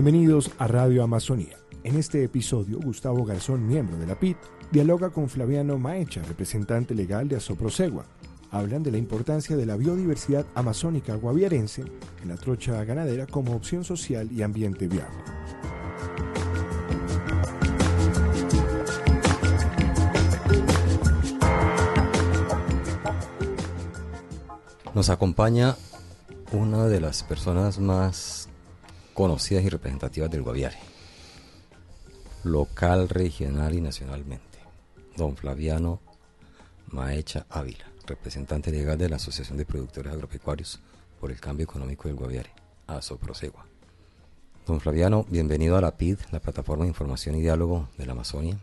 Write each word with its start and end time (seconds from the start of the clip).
Bienvenidos 0.00 0.52
a 0.58 0.68
Radio 0.68 1.02
Amazonía. 1.02 1.56
En 1.82 1.96
este 1.96 2.22
episodio, 2.22 2.78
Gustavo 2.78 3.24
Garzón, 3.24 3.66
miembro 3.66 3.96
de 3.96 4.06
la 4.06 4.14
PIT, 4.14 4.36
dialoga 4.70 5.10
con 5.10 5.28
Flaviano 5.28 5.76
Maecha, 5.76 6.22
representante 6.22 6.94
legal 6.94 7.26
de 7.26 7.34
Asoprosegua. 7.34 8.04
Hablan 8.52 8.84
de 8.84 8.92
la 8.92 8.98
importancia 8.98 9.56
de 9.56 9.66
la 9.66 9.74
biodiversidad 9.74 10.46
amazónica 10.54 11.16
guaviarense 11.16 11.82
en 12.22 12.28
la 12.28 12.36
trocha 12.36 12.84
ganadera 12.84 13.26
como 13.26 13.56
opción 13.56 13.82
social 13.82 14.30
y 14.30 14.42
ambiente 14.42 14.86
viable. 14.86 15.18
Nos 24.94 25.10
acompaña 25.10 25.74
una 26.52 26.86
de 26.86 27.00
las 27.00 27.24
personas 27.24 27.80
más 27.80 28.47
conocidas 29.18 29.64
y 29.64 29.68
representativas 29.68 30.30
del 30.30 30.42
Guaviare, 30.42 30.78
local, 32.44 33.08
regional 33.08 33.74
y 33.74 33.80
nacionalmente, 33.80 34.60
don 35.16 35.36
Flaviano 35.36 35.98
Maecha 36.92 37.44
Ávila, 37.50 37.90
representante 38.06 38.70
legal 38.70 38.96
de 38.96 39.08
la 39.08 39.16
Asociación 39.16 39.58
de 39.58 39.66
Productores 39.66 40.12
Agropecuarios 40.12 40.78
por 41.18 41.32
el 41.32 41.40
Cambio 41.40 41.64
Económico 41.64 42.06
del 42.06 42.16
Guaviare, 42.16 42.52
ASOPROSEGUA. 42.86 43.66
Don 44.68 44.80
Flaviano, 44.80 45.26
bienvenido 45.28 45.76
a 45.76 45.80
la 45.80 45.96
PID, 45.96 46.18
la 46.30 46.38
Plataforma 46.38 46.84
de 46.84 46.90
Información 46.90 47.34
y 47.34 47.40
Diálogo 47.40 47.88
de 47.98 48.06
la 48.06 48.12
Amazonia. 48.12 48.56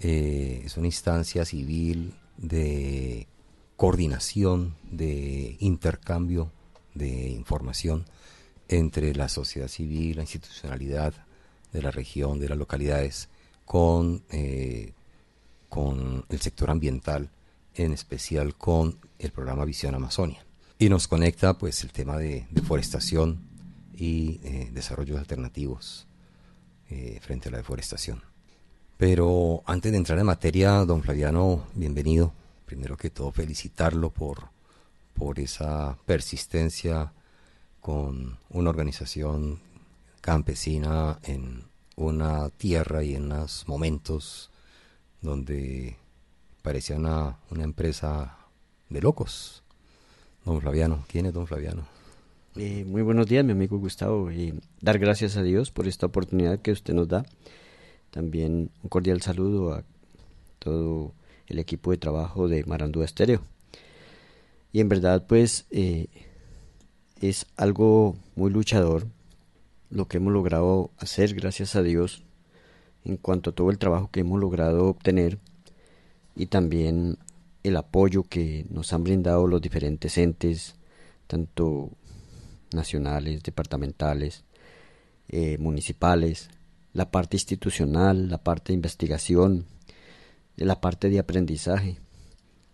Eh, 0.00 0.62
es 0.64 0.76
una 0.76 0.88
instancia 0.88 1.44
civil 1.44 2.14
de 2.36 3.28
coordinación, 3.76 4.74
de 4.90 5.56
intercambio 5.60 6.50
de 6.94 7.28
información 7.28 8.06
entre 8.68 9.14
la 9.14 9.28
sociedad 9.28 9.68
civil, 9.68 10.16
la 10.16 10.22
institucionalidad 10.22 11.14
de 11.72 11.82
la 11.82 11.90
región, 11.90 12.38
de 12.40 12.48
las 12.48 12.58
localidades, 12.58 13.28
con, 13.64 14.22
eh, 14.30 14.92
con 15.68 16.24
el 16.28 16.40
sector 16.40 16.70
ambiental, 16.70 17.30
en 17.74 17.92
especial 17.92 18.54
con 18.54 18.98
el 19.18 19.32
programa 19.32 19.64
Visión 19.64 19.94
Amazonia. 19.94 20.44
Y 20.78 20.88
nos 20.88 21.08
conecta 21.08 21.58
pues 21.58 21.82
el 21.82 21.92
tema 21.92 22.16
de 22.16 22.46
deforestación 22.50 23.40
y 23.94 24.40
eh, 24.44 24.70
desarrollos 24.72 25.18
alternativos 25.18 26.06
eh, 26.90 27.18
frente 27.22 27.48
a 27.48 27.52
la 27.52 27.58
deforestación. 27.58 28.22
Pero 28.96 29.62
antes 29.66 29.92
de 29.92 29.98
entrar 29.98 30.18
en 30.18 30.26
materia, 30.26 30.84
don 30.84 31.02
Flaviano, 31.02 31.66
bienvenido. 31.74 32.32
Primero 32.64 32.96
que 32.96 33.10
todo, 33.10 33.30
felicitarlo 33.30 34.10
por, 34.10 34.48
por 35.14 35.38
esa 35.38 35.98
persistencia 36.06 37.12
con 37.86 38.36
una 38.50 38.70
organización 38.70 39.60
campesina 40.20 41.20
en 41.22 41.62
una 41.94 42.50
tierra 42.50 43.04
y 43.04 43.14
en 43.14 43.26
unos 43.26 43.68
momentos 43.68 44.50
donde 45.22 45.96
parecía 46.62 46.96
una, 46.96 47.38
una 47.48 47.62
empresa 47.62 48.38
de 48.88 49.00
locos. 49.00 49.62
Don 50.44 50.60
Flaviano, 50.60 51.04
¿quién 51.06 51.26
es 51.26 51.32
don 51.32 51.46
Flaviano? 51.46 51.86
Eh, 52.56 52.84
muy 52.84 53.02
buenos 53.02 53.28
días, 53.28 53.44
mi 53.44 53.52
amigo 53.52 53.78
Gustavo, 53.78 54.32
y 54.32 54.58
dar 54.80 54.98
gracias 54.98 55.36
a 55.36 55.44
Dios 55.44 55.70
por 55.70 55.86
esta 55.86 56.06
oportunidad 56.06 56.58
que 56.58 56.72
usted 56.72 56.92
nos 56.92 57.06
da. 57.06 57.24
También 58.10 58.72
un 58.82 58.88
cordial 58.88 59.22
saludo 59.22 59.72
a 59.72 59.84
todo 60.58 61.12
el 61.46 61.60
equipo 61.60 61.92
de 61.92 61.98
trabajo 61.98 62.48
de 62.48 62.64
Marandúa 62.64 63.04
Estéreo. 63.04 63.42
Y 64.72 64.80
en 64.80 64.88
verdad, 64.88 65.24
pues, 65.28 65.66
eh, 65.70 66.08
es 67.20 67.46
algo 67.56 68.16
muy 68.34 68.50
luchador 68.50 69.06
lo 69.90 70.08
que 70.08 70.18
hemos 70.18 70.32
logrado 70.32 70.90
hacer, 70.98 71.34
gracias 71.34 71.76
a 71.76 71.82
Dios, 71.82 72.22
en 73.04 73.16
cuanto 73.16 73.50
a 73.50 73.54
todo 73.54 73.70
el 73.70 73.78
trabajo 73.78 74.10
que 74.10 74.20
hemos 74.20 74.40
logrado 74.40 74.88
obtener 74.88 75.38
y 76.34 76.46
también 76.46 77.18
el 77.62 77.76
apoyo 77.76 78.24
que 78.24 78.66
nos 78.70 78.92
han 78.92 79.04
brindado 79.04 79.46
los 79.46 79.60
diferentes 79.60 80.18
entes, 80.18 80.74
tanto 81.26 81.90
nacionales, 82.72 83.42
departamentales, 83.42 84.44
eh, 85.28 85.56
municipales, 85.58 86.50
la 86.92 87.10
parte 87.10 87.36
institucional, 87.36 88.28
la 88.28 88.38
parte 88.38 88.72
de 88.72 88.76
investigación, 88.76 89.66
la 90.56 90.80
parte 90.80 91.10
de 91.10 91.18
aprendizaje. 91.18 91.98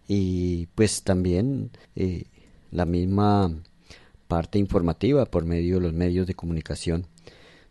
Y 0.08 0.66
pues 0.74 1.02
también 1.02 1.70
eh, 1.96 2.24
la 2.70 2.84
misma 2.84 3.52
parte 4.32 4.58
informativa 4.58 5.26
por 5.26 5.44
medio 5.44 5.74
de 5.74 5.82
los 5.82 5.92
medios 5.92 6.26
de 6.26 6.32
comunicación. 6.32 7.06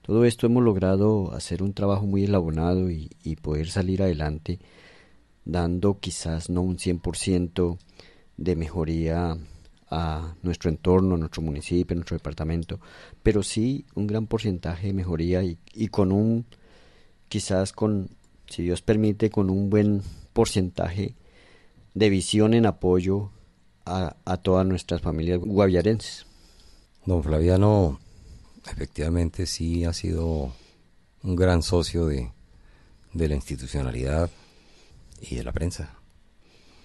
Todo 0.04 0.26
esto 0.26 0.46
hemos 0.46 0.64
logrado 0.64 1.34
hacer 1.34 1.64
un 1.64 1.74
trabajo 1.74 2.06
muy 2.06 2.26
elaborado 2.26 2.92
y, 2.92 3.10
poder 3.42 3.68
salir 3.72 4.04
adelante 4.04 4.60
dando 5.44 5.98
quizás 6.00 6.52
no 6.52 6.62
un 6.62 6.78
100% 6.78 7.80
de 8.38 8.56
mejoría 8.56 9.36
a 9.90 10.36
nuestro 10.44 10.70
entorno, 10.70 11.16
a 11.16 11.18
nuestro 11.18 11.42
municipio, 11.42 11.96
a 11.96 11.98
nuestro 11.98 12.16
departamento, 12.16 12.80
pero 13.24 13.42
sí 13.42 13.88
un 13.96 14.06
gran 14.06 14.28
porcentaje 14.28 14.86
de 14.86 14.94
mejoría 14.94 15.42
y, 15.44 15.88
con 15.88 16.12
un, 16.12 16.46
quizás 17.28 17.74
con, 17.74 18.12
si 18.46 18.62
Dios 18.62 18.84
permite, 18.84 19.32
con 19.32 19.50
un 19.50 19.72
buen 19.72 20.04
porcentaje 20.32 21.16
de 21.96 22.10
visión 22.12 22.54
en 22.54 22.68
apoyo 22.68 23.32
a, 23.84 24.16
a 24.26 24.38
todas 24.38 24.68
nuestras 24.68 25.02
familias 25.02 25.40
guaviarenses. 25.40 26.28
Don 27.06 27.24
Flaviano, 27.24 28.00
efectivamente 28.72 29.46
sí 29.46 29.86
ha 29.86 29.94
sido 29.94 30.54
un 31.24 31.36
gran 31.36 31.64
socio 31.64 32.06
de, 32.06 32.32
de 33.14 33.28
la 33.28 33.36
institucionalidad 33.36 34.30
y 35.20 35.36
de 35.36 35.44
la 35.44 35.52
prensa. 35.52 35.94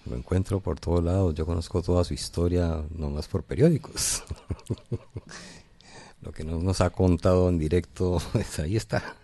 Lo 0.09 0.17
encuentro 0.17 0.61
por 0.61 0.79
todos 0.79 1.03
lados, 1.03 1.35
yo 1.35 1.45
conozco 1.45 1.83
toda 1.83 2.05
su 2.05 2.15
historia, 2.15 2.85
no 2.91 3.11
más 3.11 3.27
por 3.27 3.43
periódicos. 3.43 4.23
Lo 6.23 6.33
que 6.33 6.45
no 6.45 6.59
nos 6.59 6.81
ha 6.81 6.91
contado 6.91 7.49
en 7.49 7.59
directo, 7.59 8.23
pues 8.33 8.59
ahí 8.61 8.77
está. 8.77 9.17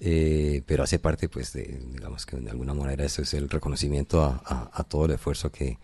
Eh, 0.00 0.62
pero 0.66 0.82
hace 0.82 0.98
parte, 0.98 1.28
pues, 1.28 1.52
de, 1.52 1.80
digamos 1.92 2.26
que 2.26 2.36
de 2.36 2.50
alguna 2.50 2.74
manera 2.74 3.04
eso 3.04 3.22
es 3.22 3.32
el 3.34 3.48
reconocimiento 3.48 4.22
a, 4.22 4.84
todo 4.88 5.06
el 5.06 5.12
esfuerzo 5.12 5.52
que, 5.52 5.78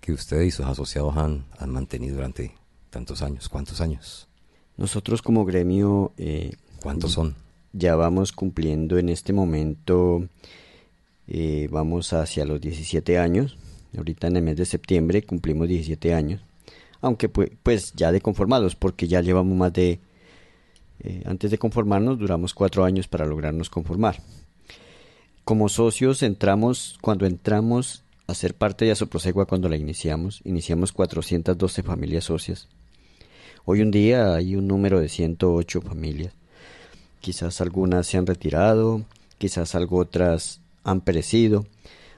que 0.00 0.12
usted 0.12 0.40
y 0.42 0.50
sus 0.50 0.66
asociados 0.66 1.16
han, 1.16 1.44
han, 1.58 1.70
mantenido 1.70 2.16
durante 2.16 2.54
tantos 2.92 3.22
años. 3.22 3.48
¿Cuántos 3.48 3.80
años? 3.80 4.28
Nosotros 4.76 5.22
como 5.22 5.44
gremio... 5.44 6.12
Eh, 6.16 6.52
¿Cuántos 6.80 7.12
son? 7.12 7.34
Ya 7.72 7.96
vamos 7.96 8.32
cumpliendo 8.32 8.98
en 8.98 9.08
este 9.08 9.32
momento, 9.32 10.28
eh, 11.26 11.68
vamos 11.70 12.12
hacia 12.12 12.44
los 12.44 12.60
17 12.60 13.18
años. 13.18 13.56
Ahorita 13.96 14.26
en 14.26 14.36
el 14.36 14.42
mes 14.42 14.56
de 14.56 14.66
septiembre 14.66 15.22
cumplimos 15.22 15.68
17 15.68 16.12
años. 16.14 16.42
Aunque 17.00 17.28
pues, 17.28 17.50
pues 17.62 17.92
ya 17.94 18.12
de 18.12 18.20
conformados, 18.20 18.76
porque 18.76 19.08
ya 19.08 19.20
llevamos 19.20 19.56
más 19.56 19.72
de 19.72 20.00
eh, 21.00 21.22
antes 21.24 21.50
de 21.50 21.58
conformarnos 21.58 22.18
duramos 22.18 22.54
cuatro 22.54 22.84
años 22.84 23.08
para 23.08 23.26
lograrnos 23.26 23.70
conformar. 23.70 24.22
Como 25.44 25.68
socios 25.68 26.22
entramos, 26.22 26.98
cuando 27.00 27.26
entramos 27.26 28.04
a 28.28 28.34
ser 28.34 28.54
parte 28.54 28.84
de 28.84 28.92
Asoprosegua 28.92 29.46
cuando 29.46 29.68
la 29.68 29.76
iniciamos, 29.76 30.40
iniciamos 30.44 30.92
412 30.92 31.82
familias 31.82 32.24
socias. 32.24 32.68
Hoy 33.64 33.80
un 33.80 33.92
día 33.92 34.34
hay 34.34 34.56
un 34.56 34.66
número 34.66 34.98
de 34.98 35.08
108 35.08 35.82
familias. 35.82 36.32
Quizás 37.20 37.60
algunas 37.60 38.08
se 38.08 38.18
han 38.18 38.26
retirado, 38.26 39.02
quizás 39.38 39.76
algo 39.76 39.98
otras 39.98 40.60
han 40.82 41.00
perecido, 41.00 41.64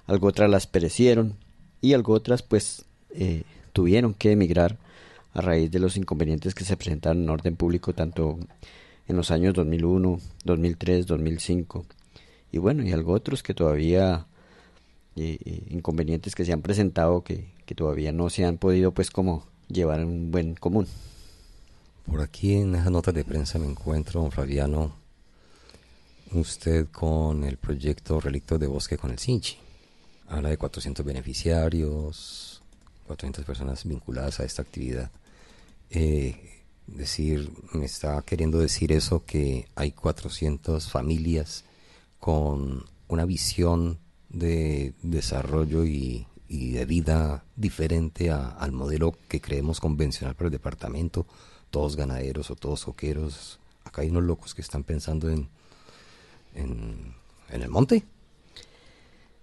algo 0.07 0.29
otras 0.29 0.49
las 0.49 0.67
perecieron 0.67 1.35
y 1.83 1.93
algo 1.93 2.15
otras 2.15 2.43
pues 2.43 2.87
eh, 3.11 3.43
tuvieron 3.75 4.15
que 4.15 4.33
emigrar 4.33 4.79
a 5.35 5.43
raíz 5.43 5.71
de 5.71 5.81
los 5.81 5.99
inconvenientes 5.99 6.55
que 6.55 6.65
se 6.65 6.79
presentaron 6.79 7.25
en 7.25 7.29
orden 7.29 7.57
público 7.57 7.93
tanto 7.93 8.39
en 9.07 9.17
los 9.17 9.31
años 9.31 9.53
2001, 9.53 10.21
2003, 10.45 11.07
2005 11.07 11.85
y 12.53 12.59
bueno, 12.59 12.83
y 12.85 12.93
algo 12.93 13.13
otros 13.13 13.43
que 13.43 13.53
todavía 13.53 14.27
eh, 15.17 15.37
eh, 15.45 15.63
inconvenientes 15.69 16.35
que 16.35 16.47
se 16.47 16.55
han 16.55 16.63
presentado 16.63 17.23
que, 17.23 17.49
que, 17.67 17.75
todavía 17.75 18.13
no 18.13 18.31
se 18.31 18.47
han 18.47 18.57
podido 18.57 18.93
pues 18.93 19.11
como 19.11 19.45
llevar 19.69 20.01
en 20.01 20.07
un 20.07 20.31
buen 20.31 20.55
común. 20.55 20.87
Por 22.07 22.21
aquí 22.21 22.55
en 22.55 22.75
esas 22.75 22.91
notas 22.91 23.15
de 23.15 23.25
prensa 23.25 23.59
me 23.59 23.67
encuentro, 23.67 24.21
don 24.21 24.31
Flaviano, 24.31 24.95
usted 26.33 26.89
con 26.91 27.45
el 27.45 27.57
proyecto 27.57 28.21
Relictos 28.21 28.61
de 28.61 28.67
Bosque 28.67 28.99
con 28.99 29.11
el 29.11 29.19
Sinchi. 29.19 29.57
Habla 30.29 30.51
de 30.51 30.59
400 30.59 31.05
beneficiarios, 31.05 32.63
400 33.07 33.45
personas 33.45 33.85
vinculadas 33.85 34.41
a 34.41 34.45
esta 34.45 34.63
actividad. 34.63 35.11
Eh, 35.91 36.63
decir, 36.87 37.51
me 37.73 37.85
está 37.85 38.21
queriendo 38.23 38.59
decir 38.59 38.93
eso 38.93 39.25
que 39.25 39.69
hay 39.75 39.93
400 39.93 40.89
familias 40.91 41.65
con 42.19 42.85
una 43.09 43.25
visión 43.25 43.99
de 44.29 44.95
desarrollo 45.03 45.85
y, 45.85 46.27
de 46.49 46.85
vida 46.85 47.45
diferente 47.57 48.31
al 48.31 48.71
modelo 48.71 49.19
que 49.29 49.41
creemos 49.41 49.81
convencional 49.81 50.37
para 50.37 50.47
el 50.47 50.53
departamento, 50.53 51.27
todos 51.75 51.97
ganaderos 51.97 52.53
o 52.53 52.55
todos 52.55 52.85
coqueros. 52.85 53.59
Acá 53.83 54.03
hay 54.03 54.09
unos 54.09 54.23
locos 54.23 54.55
que 54.55 54.63
están 54.63 54.85
pensando 54.85 55.29
en, 55.29 55.49
en, 56.55 57.17
el 57.51 57.69
monte. 57.69 58.05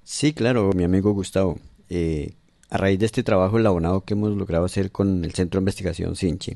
Sí, 0.06 0.31
claro, 0.31 0.72
mi 0.74 0.86
amigo 0.86 1.12
Gustavo. 1.12 1.60
Eh, 1.89 2.36
a 2.69 2.78
raíz 2.78 3.00
de 3.00 3.06
este 3.06 3.24
trabajo 3.24 3.57
elaborado 3.57 4.06
que 4.06 4.13
hemos 4.13 4.31
logrado 4.38 4.63
hacer 4.63 4.94
con 4.94 5.25
el 5.25 5.33
Centro 5.33 5.60
de 5.60 5.63
Investigación 5.63 6.16
Sinchi, 6.16 6.56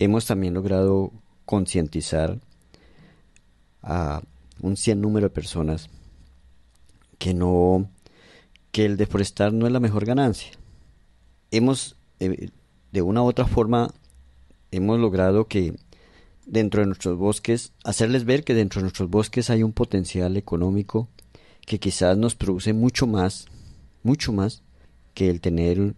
hemos 0.00 0.26
también 0.26 0.54
logrado 0.54 1.12
concientizar 1.44 2.40
a 3.80 4.22
un 4.60 4.76
cien 4.76 5.00
número 5.00 5.28
de 5.28 5.34
personas 5.34 5.88
que 7.20 7.32
no 7.32 7.88
que 8.72 8.86
el 8.86 8.96
deforestar 8.96 9.52
no 9.52 9.68
es 9.68 9.72
la 9.72 9.78
mejor 9.78 10.04
ganancia. 10.04 10.50
Hemos 11.52 11.94
eh, 12.18 12.50
de 12.90 13.02
una 13.02 13.22
u 13.22 13.26
otra 13.26 13.46
forma 13.46 13.94
hemos 14.72 14.98
logrado 14.98 15.46
que 15.46 15.74
dentro 16.46 16.80
de 16.80 16.86
nuestros 16.86 17.16
bosques 17.16 17.72
hacerles 17.84 18.24
ver 18.24 18.42
que 18.42 18.54
dentro 18.54 18.80
de 18.80 18.84
nuestros 18.84 19.08
bosques 19.08 19.50
hay 19.50 19.62
un 19.62 19.72
potencial 19.72 20.36
económico 20.36 21.08
que 21.64 21.78
quizás 21.78 22.18
nos 22.18 22.34
produce 22.34 22.72
mucho 22.72 23.06
más, 23.06 23.46
mucho 24.02 24.32
más 24.32 24.62
que 25.14 25.30
el 25.30 25.40
tener 25.40 25.94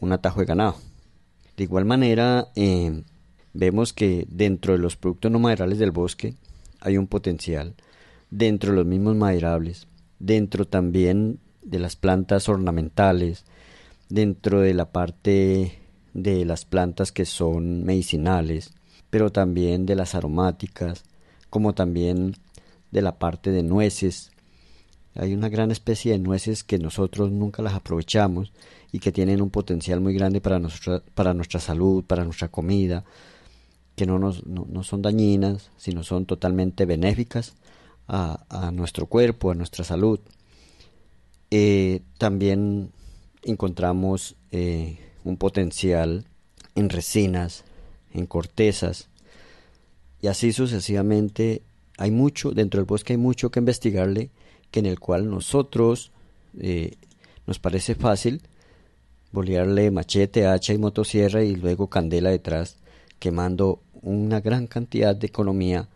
un 0.00 0.12
atajo 0.12 0.40
de 0.40 0.46
ganado. 0.46 0.76
De 1.56 1.64
igual 1.64 1.84
manera, 1.84 2.48
eh, 2.54 3.02
vemos 3.52 3.92
que 3.92 4.26
dentro 4.30 4.72
de 4.72 4.78
los 4.78 4.96
productos 4.96 5.30
no 5.30 5.38
maderables 5.38 5.78
del 5.78 5.90
bosque 5.90 6.34
hay 6.80 6.96
un 6.96 7.06
potencial, 7.06 7.74
dentro 8.30 8.70
de 8.70 8.76
los 8.76 8.86
mismos 8.86 9.16
maderables, 9.16 9.88
dentro 10.18 10.66
también 10.66 11.40
de 11.62 11.78
las 11.80 11.96
plantas 11.96 12.48
ornamentales, 12.48 13.44
dentro 14.08 14.60
de 14.60 14.74
la 14.74 14.90
parte 14.90 15.78
de 16.22 16.44
las 16.44 16.64
plantas 16.64 17.12
que 17.12 17.24
son 17.24 17.84
medicinales, 17.84 18.72
pero 19.10 19.30
también 19.30 19.86
de 19.86 19.94
las 19.94 20.14
aromáticas, 20.14 21.04
como 21.50 21.74
también 21.74 22.34
de 22.90 23.02
la 23.02 23.18
parte 23.18 23.50
de 23.50 23.62
nueces. 23.62 24.32
Hay 25.14 25.34
una 25.34 25.48
gran 25.48 25.70
especie 25.70 26.12
de 26.12 26.18
nueces 26.18 26.64
que 26.64 26.78
nosotros 26.78 27.30
nunca 27.30 27.62
las 27.62 27.74
aprovechamos 27.74 28.52
y 28.92 29.00
que 29.00 29.12
tienen 29.12 29.42
un 29.42 29.50
potencial 29.50 30.00
muy 30.00 30.14
grande 30.14 30.40
para 30.40 30.58
nuestra, 30.58 31.02
para 31.14 31.34
nuestra 31.34 31.60
salud, 31.60 32.04
para 32.04 32.24
nuestra 32.24 32.48
comida, 32.48 33.04
que 33.96 34.06
no, 34.06 34.18
nos, 34.18 34.46
no, 34.46 34.82
son 34.84 35.02
dañinas, 35.02 35.70
sino 35.76 36.04
son 36.04 36.24
totalmente 36.24 36.86
benéficas 36.86 37.54
a, 38.06 38.70
nuestro 38.72 39.06
cuerpo, 39.06 39.50
a 39.50 39.54
nuestra 39.54 39.84
salud. 39.84 40.20
Eh, 41.50 42.02
también 42.16 42.92
encontramos 43.42 44.36
eh, 44.52 44.98
un 45.30 45.36
potencial 45.36 46.24
en 46.74 46.88
resinas, 46.88 47.64
en 48.12 48.26
cortezas, 48.26 49.08
y 50.20 50.26
así 50.26 50.52
sucesivamente. 50.52 51.62
Hay 52.00 52.12
mucho, 52.12 52.52
dentro 52.52 52.78
del 52.78 52.86
bosque 52.86 53.14
hay 53.14 53.16
mucho 53.16 53.50
que 53.50 53.58
investigarle, 53.58 54.30
que 54.70 54.80
en 54.80 54.86
el 54.86 55.00
cual 55.00 55.28
nosotros 55.28 56.12
eh, 56.60 56.94
nos 57.46 57.58
parece 57.58 57.94
fácil 57.94 58.42
bolearle 59.32 59.90
machete, 59.90 60.46
hacha 60.46 60.72
y 60.72 60.78
motosierra 60.78 61.42
y 61.42 61.56
luego 61.56 61.88
candela 61.88 62.30
detrás, 62.30 62.76
quemando 63.18 63.80
una 64.00 64.40
gran 64.40 64.66
cantidad 64.66 65.14
de 65.14 65.26
economía 65.26 65.88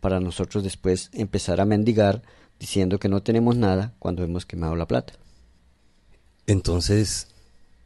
para 0.00 0.20
nosotros 0.20 0.64
después 0.64 1.10
empezar 1.12 1.60
a 1.60 1.64
mendigar 1.64 2.22
diciendo 2.58 2.98
que 2.98 3.08
no 3.08 3.22
tenemos 3.22 3.56
nada 3.56 3.94
cuando 3.98 4.22
hemos 4.22 4.44
quemado 4.44 4.76
la 4.76 4.86
plata. 4.86 5.14
Entonces, 6.46 7.28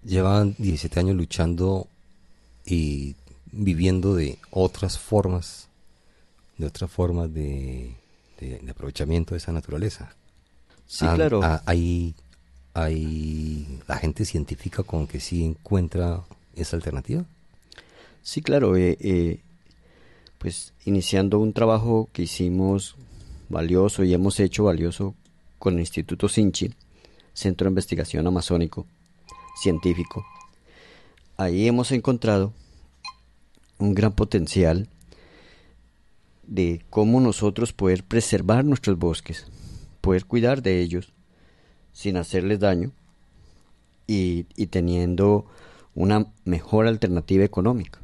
llevan 0.04 0.54
17 0.58 1.00
años 1.00 1.16
luchando 1.16 1.86
y 2.64 3.16
viviendo 3.52 4.14
de 4.14 4.38
otras 4.50 4.98
formas, 4.98 5.68
de 6.56 6.66
otras 6.66 6.90
formas 6.90 7.32
de, 7.32 7.94
aprovechamiento 8.68 9.34
de 9.34 9.38
esa 9.38 9.52
naturaleza. 9.52 10.14
Sí, 10.86 11.06
claro. 11.06 11.40
hay, 11.66 12.14
hay 12.74 13.80
la 13.86 13.96
gente 13.96 14.24
científica 14.24 14.82
con 14.82 15.06
que 15.06 15.20
sí 15.20 15.44
encuentra 15.44 16.22
esa 16.54 16.76
alternativa. 16.76 17.24
Sí, 18.22 18.42
claro. 18.42 18.76
Eh, 18.76 18.96
eh, 19.00 19.40
pues 20.38 20.72
iniciando 20.84 21.38
un 21.38 21.52
trabajo 21.52 22.08
que 22.12 22.22
hicimos 22.22 22.94
valioso 23.48 24.04
y 24.04 24.14
hemos 24.14 24.38
hecho 24.40 24.64
valioso 24.64 25.14
con 25.58 25.74
el 25.74 25.80
Instituto 25.80 26.28
Sinchi, 26.28 26.72
Centro 27.32 27.64
de 27.64 27.70
Investigación 27.70 28.26
Amazónico 28.26 28.86
Científico. 29.60 30.25
Ahí 31.37 31.66
hemos 31.66 31.93
encontrado 31.93 32.52
un 33.78 33.94
gran 33.94 34.12
potencial 34.12 34.88
de 36.46 36.84
cómo 36.90 37.20
nosotros 37.20 37.72
poder 37.72 38.05
preservar 38.05 38.64
nuestros 38.64 38.99
bosques, 38.99 39.46
poder 40.00 40.25
cuidar 40.25 40.62
de 40.62 40.81
ellos 40.81 41.12
sin 41.93 42.16
hacerles 42.16 42.60
daño 42.60 42.93
y, 44.06 44.44
teniendo 44.66 45.46
una 45.94 46.26
mejor 46.44 46.87
alternativa 46.87 47.44
económica 47.44 48.00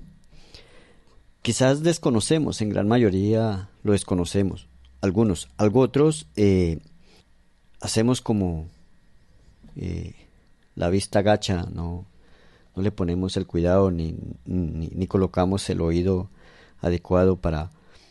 quizás 1.44 1.82
desconocemos, 1.82 2.62
en 2.62 2.70
gran 2.70 2.88
mayoría 2.88 3.68
lo 3.82 3.92
desconocemos. 3.92 4.66
Algunos, 5.02 5.50
algo 5.58 5.80
otros 5.80 6.26
eh, 6.36 6.78
hacemos 7.82 8.22
como 8.22 8.66
eh, 9.76 10.14
la 10.74 10.90
vista 10.90 11.22
gacha, 11.22 11.66
no, 11.72 12.06
no 12.74 12.82
le 12.82 12.90
ponemos 12.90 13.36
el 13.36 13.46
cuidado 13.46 13.90
ni, 13.90 14.16
ni, 14.44 15.06
colocamos 15.06 15.68
el 15.70 15.80
oído 15.80 16.28
adecuado 16.80 17.36
para 17.36 17.70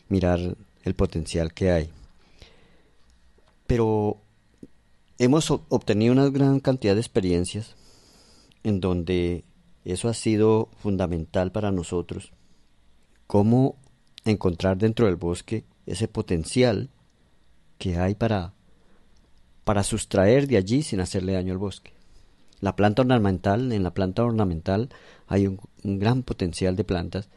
mirar 0.09 0.57
el 0.83 0.93
potencial 0.95 1.53
que 1.53 1.71
hay. 1.71 1.89
Pero 3.67 4.17
hemos 5.17 5.51
obtenido 5.51 6.13
una 6.13 6.29
gran 6.29 6.59
cantidad 6.59 6.93
de 6.93 7.01
experiencias 7.01 7.75
en 8.63 8.79
donde 8.79 9.43
eso 9.83 10.07
ha 10.07 10.13
sido 10.13 10.69
fundamental 10.77 11.51
para 11.51 11.71
nosotros 11.71 12.31
cómo 13.27 13.77
encontrar 14.25 14.77
dentro 14.77 15.07
del 15.07 15.15
bosque 15.15 15.65
ese 15.85 16.07
potencial 16.07 16.89
que 17.77 17.97
hay 17.97 18.15
para, 18.15 18.53
para 19.63 19.83
sustraer 19.83 20.47
de 20.47 20.57
allí 20.57 20.83
sin 20.83 20.99
hacerle 20.99 21.33
daño 21.33 21.51
al 21.51 21.57
bosque. 21.57 21.93
La 22.63 22.77
planta 22.77 23.01
ornamental, 23.01 23.73
en 23.73 23.83
la 23.83 23.93
planta 23.93 24.23
ornamental 24.23 24.87
hay 25.27 25.47
un, 25.47 25.59
gran 25.83 26.23
potencial 26.23 26.77
de 26.77 26.85
plantas 26.85 27.27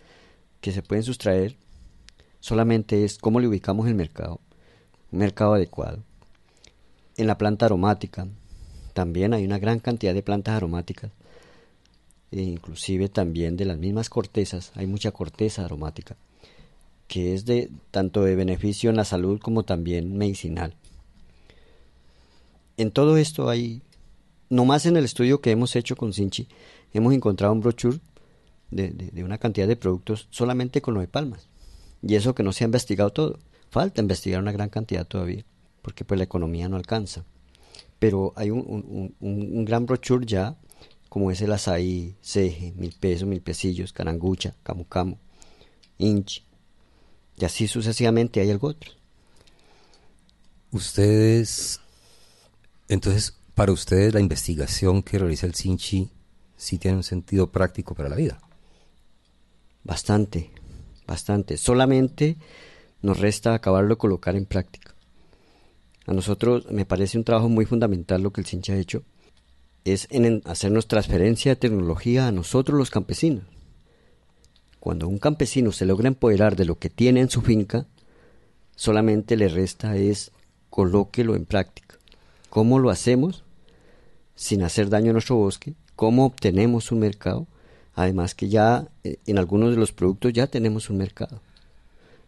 que 0.60 0.70
se 0.70 0.82
pueden 0.82 1.02
sustraer, 1.02 1.56
solamente 2.38 3.02
es 3.02 3.18
cómo 3.18 3.40
le 3.40 3.48
ubicamos 3.48 3.88
el 3.88 3.96
mercado, 3.96 4.40
un 5.10 5.18
mercado 5.18 5.54
adecuado. 5.54 5.98
En 7.16 7.26
la 7.26 7.38
planta 7.38 7.66
aromática 7.66 8.28
también 8.92 9.34
hay 9.34 9.44
una 9.44 9.58
gran 9.58 9.80
cantidad 9.80 10.14
de 10.14 10.22
plantas 10.22 10.54
aromáticas 10.54 11.10
e 12.30 12.42
inclusive 12.42 13.08
también 13.08 13.56
de 13.56 13.64
las 13.64 13.78
mismas 13.78 14.08
cortezas, 14.08 14.70
hay 14.76 14.86
mucha 14.86 15.10
corteza 15.10 15.64
aromática, 15.64 16.14
que 17.08 17.34
es 17.34 17.44
de 17.46 17.68
tanto 17.90 18.22
de 18.22 18.36
beneficio 18.36 18.90
en 18.90 18.96
la 18.96 19.04
salud 19.04 19.40
como 19.40 19.64
también 19.64 20.16
medicinal. 20.16 20.76
En 22.76 22.92
todo 22.92 23.16
esto 23.16 23.48
hay, 23.48 23.82
no 24.48 24.64
más 24.64 24.86
en 24.86 24.96
el 24.96 25.04
estudio 25.04 25.40
que 25.40 25.50
hemos 25.50 25.76
hecho 25.76 25.96
con 25.96 26.12
Sinchi, 26.12 26.48
hemos 26.92 27.14
encontrado 27.14 27.52
un 27.52 27.60
brochure 27.60 28.00
de, 28.70 28.90
de, 28.90 29.24
una 29.24 29.38
cantidad 29.38 29.68
de 29.68 29.76
productos 29.76 30.28
solamente 30.30 30.80
con 30.80 30.94
lo 30.94 31.00
de 31.00 31.08
palmas. 31.08 31.48
Y 32.02 32.14
eso 32.14 32.34
que 32.34 32.42
no 32.42 32.52
se 32.52 32.64
ha 32.64 32.66
investigado 32.66 33.10
todo. 33.10 33.38
Falta 33.70 34.00
investigar 34.00 34.40
una 34.40 34.52
gran 34.52 34.68
cantidad 34.68 35.06
todavía, 35.06 35.44
porque 35.82 36.04
pues 36.04 36.18
la 36.18 36.24
economía 36.24 36.68
no 36.68 36.76
alcanza. 36.76 37.24
Pero 37.98 38.32
hay 38.36 38.50
un, 38.50 38.60
un, 38.60 39.14
un, 39.20 39.64
gran 39.64 39.86
brochure 39.86 40.26
ya 40.26 40.56
como 41.08 41.30
es 41.30 41.40
el 41.40 41.52
azaí, 41.52 42.14
ceje, 42.20 42.72
mil 42.76 42.92
pesos, 42.92 43.26
mil 43.26 43.40
pesillos, 43.40 43.92
carangucha, 43.92 44.54
camu, 44.62 45.16
inch, 45.98 46.44
y 47.38 47.44
así 47.44 47.68
sucesivamente 47.68 48.40
hay 48.40 48.50
algo 48.50 48.68
otro. 48.68 48.90
Ustedes, 50.72 51.80
entonces, 52.88 53.38
para 53.56 53.72
ustedes 53.72 54.12
la 54.12 54.20
investigación 54.20 55.02
que 55.02 55.18
realiza 55.18 55.46
el 55.46 55.54
Sinchi 55.54 56.10
sí 56.58 56.76
tiene 56.76 56.98
un 56.98 57.02
sentido 57.02 57.50
práctico 57.50 57.94
para 57.94 58.10
la 58.10 58.14
vida. 58.14 58.38
Bastante, 59.82 60.50
bastante. 61.06 61.56
Solamente 61.56 62.36
nos 63.00 63.18
resta 63.18 63.54
acabarlo 63.54 63.94
de 63.94 63.98
colocar 63.98 64.36
en 64.36 64.44
práctica. 64.44 64.94
A 66.06 66.12
nosotros 66.12 66.70
me 66.70 66.84
parece 66.84 67.16
un 67.16 67.24
trabajo 67.24 67.48
muy 67.48 67.64
fundamental 67.64 68.20
lo 68.20 68.30
que 68.30 68.42
el 68.42 68.46
Sinchi 68.46 68.72
ha 68.72 68.76
hecho 68.76 69.04
es 69.86 70.06
en 70.10 70.42
hacernos 70.44 70.86
transferencia 70.86 71.52
de 71.52 71.56
tecnología 71.56 72.26
a 72.26 72.32
nosotros 72.32 72.76
los 72.78 72.90
campesinos. 72.90 73.44
Cuando 74.80 75.08
un 75.08 75.18
campesino 75.18 75.72
se 75.72 75.86
logra 75.86 76.08
empoderar 76.08 76.56
de 76.56 76.66
lo 76.66 76.78
que 76.78 76.90
tiene 76.90 77.20
en 77.20 77.30
su 77.30 77.40
finca, 77.40 77.86
solamente 78.74 79.34
le 79.34 79.48
resta 79.48 79.96
es 79.96 80.30
colóquelo 80.68 81.34
en 81.34 81.46
práctica. 81.46 81.96
¿Cómo 82.50 82.78
lo 82.78 82.90
hacemos 82.90 83.45
sin 84.36 84.62
hacer 84.62 84.88
daño 84.88 85.10
a 85.10 85.14
nuestro 85.14 85.36
bosque? 85.36 85.74
¿Cómo 85.96 86.26
obtenemos 86.26 86.92
un 86.92 87.00
mercado? 87.00 87.46
Además 87.94 88.34
que 88.34 88.48
ya 88.48 88.86
eh, 89.02 89.16
en 89.26 89.38
algunos 89.38 89.70
de 89.70 89.78
los 89.78 89.90
productos 89.90 90.32
ya 90.32 90.46
tenemos 90.46 90.90
un 90.90 90.98
mercado 90.98 91.40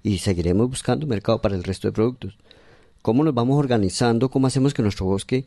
y 0.02 0.18
seguiremos 0.18 0.68
buscando 0.68 1.06
mercado 1.06 1.40
para 1.40 1.54
el 1.54 1.64
resto 1.64 1.88
de 1.88 1.92
productos. 1.92 2.36
¿Cómo 3.02 3.22
nos 3.22 3.34
vamos 3.34 3.58
organizando? 3.58 4.30
¿Cómo 4.30 4.46
hacemos 4.46 4.74
que 4.74 4.82
nuestro 4.82 5.06
bosque 5.06 5.46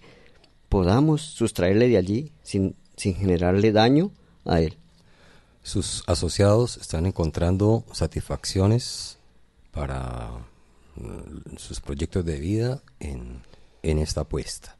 podamos 0.70 1.22
sustraerle 1.22 1.90
de 1.90 1.98
allí 1.98 2.32
sin, 2.44 2.76
sin 2.96 3.16
generarle 3.16 3.72
daño 3.72 4.12
a 4.46 4.62
él? 4.62 4.78
Sus 5.64 6.04
asociados 6.08 6.78
están 6.78 7.06
encontrando 7.06 7.84
satisfacciones 7.92 9.18
para 9.72 10.30
mm, 10.96 11.58
sus 11.58 11.80
proyectos 11.82 12.26
de 12.26 12.40
vida 12.40 12.82
en, 13.00 13.42
en 13.84 14.00
esta 14.00 14.22
apuesta. 14.22 14.76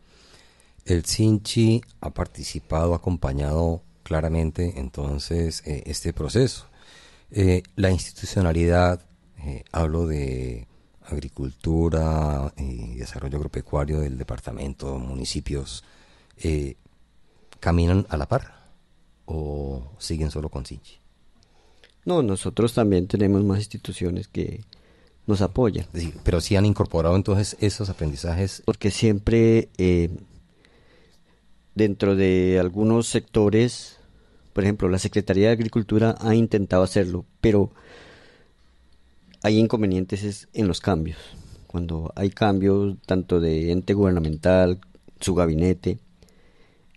El 0.86 1.06
Sinchi 1.06 1.82
ha 2.02 2.10
participado, 2.10 2.94
ha 2.94 2.98
acompañado 2.98 3.84
claramente 4.04 4.74
entonces 4.78 5.64
eh, 5.66 5.84
este 5.86 6.14
proceso. 6.14 6.66
Eh, 7.32 7.64
la 7.76 7.92
institucionalidad, 7.92 9.02
eh, 9.46 9.64
hablo 9.72 10.08
de 10.08 10.68
agricultura 11.04 12.54
y 12.58 12.96
desarrollo 12.96 13.38
agropecuario 13.38 14.00
del 14.00 14.18
departamento, 14.18 14.98
municipios, 14.98 15.84
¿caminan 17.60 18.08
a 18.10 18.18
la 18.18 18.28
par 18.28 18.72
o 19.26 19.94
siguen 20.00 20.32
solo 20.32 20.50
con 20.50 20.66
Sinchi? 20.66 21.00
No, 22.06 22.24
nosotros 22.24 22.74
también 22.74 23.08
tenemos 23.08 23.44
más 23.44 23.60
instituciones 23.60 24.28
que 24.28 24.64
nos 25.28 25.42
apoyan. 25.42 25.86
pero 26.24 26.42
sí 26.42 26.56
han 26.56 26.66
incorporado 26.66 27.16
entonces 27.16 27.56
esos 27.60 27.90
aprendizajes. 27.90 28.64
Porque 28.66 28.90
siempre 28.90 29.70
dentro 31.76 32.16
de 32.16 32.58
algunos 32.60 33.08
sectores, 33.08 33.98
por 34.54 34.64
ejemplo, 34.64 34.90
la 34.90 35.00
Secretaría 35.00 35.48
de 35.48 35.54
Agricultura 35.54 36.16
ha 36.20 36.36
intentado 36.36 36.84
hacerlo, 36.84 37.26
pero 37.40 37.72
hay 39.44 39.58
inconvenientes 39.58 40.48
en 40.54 40.68
los 40.68 40.82
cambios. 40.82 41.18
Cuando 41.68 42.12
hay 42.16 42.30
cambios 42.30 42.98
tanto 43.06 43.40
de 43.40 43.72
ente 43.72 43.94
gubernamental, 43.94 44.80
su 45.20 45.36
gabinete, 45.36 46.00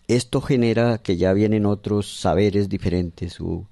esto 0.08 0.40
genera 0.40 0.98
que 0.98 1.16
ya 1.16 1.32
vienen 1.32 1.64
otros 1.64 2.18
saberes 2.18 2.68
diferentes 2.68 3.40
o 3.40 3.66